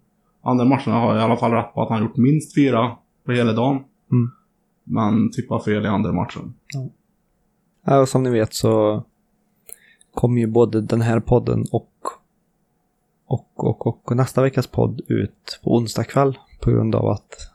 Andra 0.43 0.65
matchen 0.65 0.93
har 0.93 1.13
jag 1.13 1.21
i 1.21 1.23
alla 1.23 1.37
fall 1.37 1.51
rätt 1.51 1.73
på 1.73 1.81
att 1.83 1.89
han 1.89 2.01
gjort 2.01 2.17
minst 2.17 2.55
fyra 2.55 2.91
på 3.25 3.31
hela 3.31 3.53
dagen. 3.53 3.75
Mm. 4.11 4.29
Men 4.83 5.31
tippar 5.31 5.59
fel 5.59 5.85
i 5.85 5.87
andra 5.87 6.11
matchen. 6.11 6.53
Ja, 7.85 7.99
och 7.99 8.09
som 8.09 8.23
ni 8.23 8.29
vet 8.29 8.53
så 8.53 9.03
kommer 10.19 10.41
ju 10.41 10.47
både 10.47 10.81
den 10.81 11.01
här 11.01 11.19
podden 11.19 11.65
och, 11.71 11.91
och, 13.27 13.47
och, 13.55 13.87
och 13.87 14.15
nästa 14.15 14.41
veckas 14.41 14.67
podd 14.67 15.01
ut 15.07 15.59
på 15.63 15.75
onsdag 15.75 16.03
kväll 16.03 16.37
på 16.61 16.71
grund 16.71 16.95
av 16.95 17.07
att 17.09 17.51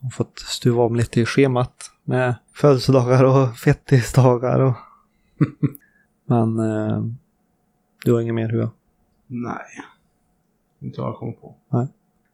jag 0.00 0.12
fått 0.12 0.38
stuva 0.38 0.82
om 0.82 0.96
lite 0.96 1.20
i 1.20 1.26
schemat 1.26 1.90
med 2.04 2.34
födelsedagar 2.54 3.24
och 3.24 3.56
fettisdagar 3.56 4.60
och... 4.60 4.74
Men 6.26 6.58
eh, 6.58 7.04
du 8.04 8.12
har 8.12 8.20
inget 8.20 8.34
mer 8.34 8.48
huvud? 8.48 8.68
Nej. 9.26 9.84
Inte 10.80 11.00
vad 11.00 11.10
jag 11.10 11.16
kommer 11.16 11.32
på. 11.32 11.56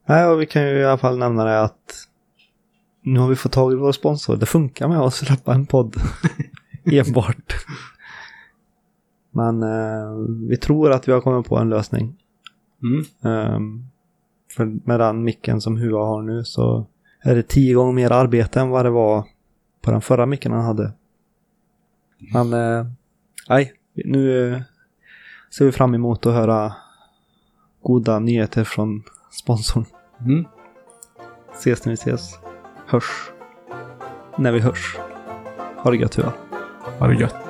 Nej, 0.06 0.26
och 0.26 0.40
vi 0.40 0.46
kan 0.46 0.62
ju 0.62 0.78
i 0.78 0.84
alla 0.84 0.98
fall 0.98 1.18
nämna 1.18 1.44
det 1.44 1.60
att 1.60 2.08
nu 3.02 3.20
har 3.20 3.28
vi 3.28 3.36
fått 3.36 3.52
tag 3.52 3.72
i 3.72 3.76
vår 3.76 3.92
sponsor. 3.92 4.36
Det 4.36 4.46
funkar 4.46 4.88
med 4.88 5.00
att 5.00 5.14
släppa 5.14 5.54
en 5.54 5.66
podd 5.66 5.96
enbart. 6.84 7.54
Men 9.36 9.62
eh, 9.62 10.10
vi 10.48 10.56
tror 10.56 10.90
att 10.90 11.08
vi 11.08 11.12
har 11.12 11.20
kommit 11.20 11.46
på 11.46 11.56
en 11.56 11.68
lösning. 11.68 12.16
Mm. 12.82 13.04
Ehm, 13.24 13.84
för 14.56 14.64
med 14.64 15.00
den 15.00 15.24
micken 15.24 15.60
som 15.60 15.76
Hua 15.76 16.06
har 16.06 16.22
nu 16.22 16.44
så 16.44 16.86
är 17.22 17.34
det 17.34 17.48
tio 17.48 17.74
gånger 17.74 17.92
mer 17.92 18.12
arbete 18.12 18.60
än 18.60 18.68
vad 18.68 18.84
det 18.84 18.90
var 18.90 19.24
på 19.82 19.90
den 19.90 20.00
förra 20.00 20.26
micken 20.26 20.52
han 20.52 20.64
hade. 20.64 20.92
Men 22.32 22.52
eh, 22.52 22.86
nej, 23.48 23.72
nu 23.94 24.52
eh, 24.52 24.60
ser 25.58 25.64
vi 25.64 25.72
fram 25.72 25.94
emot 25.94 26.26
att 26.26 26.34
höra 26.34 26.72
goda 27.82 28.18
nyheter 28.18 28.64
från 28.64 29.02
sponsorn. 29.30 29.84
Mm. 30.20 30.44
Ses 31.52 31.84
när 31.84 31.90
vi 31.90 31.94
ses. 31.94 32.38
hörs 32.86 33.30
när 34.38 34.52
vi 34.52 34.60
hörs. 34.60 34.96
Ha 35.76 35.90
det 35.90 35.96
gött 35.96 36.18
Hua. 36.18 36.32
Ha 36.98 37.06
det 37.06 37.14
gött. 37.14 37.45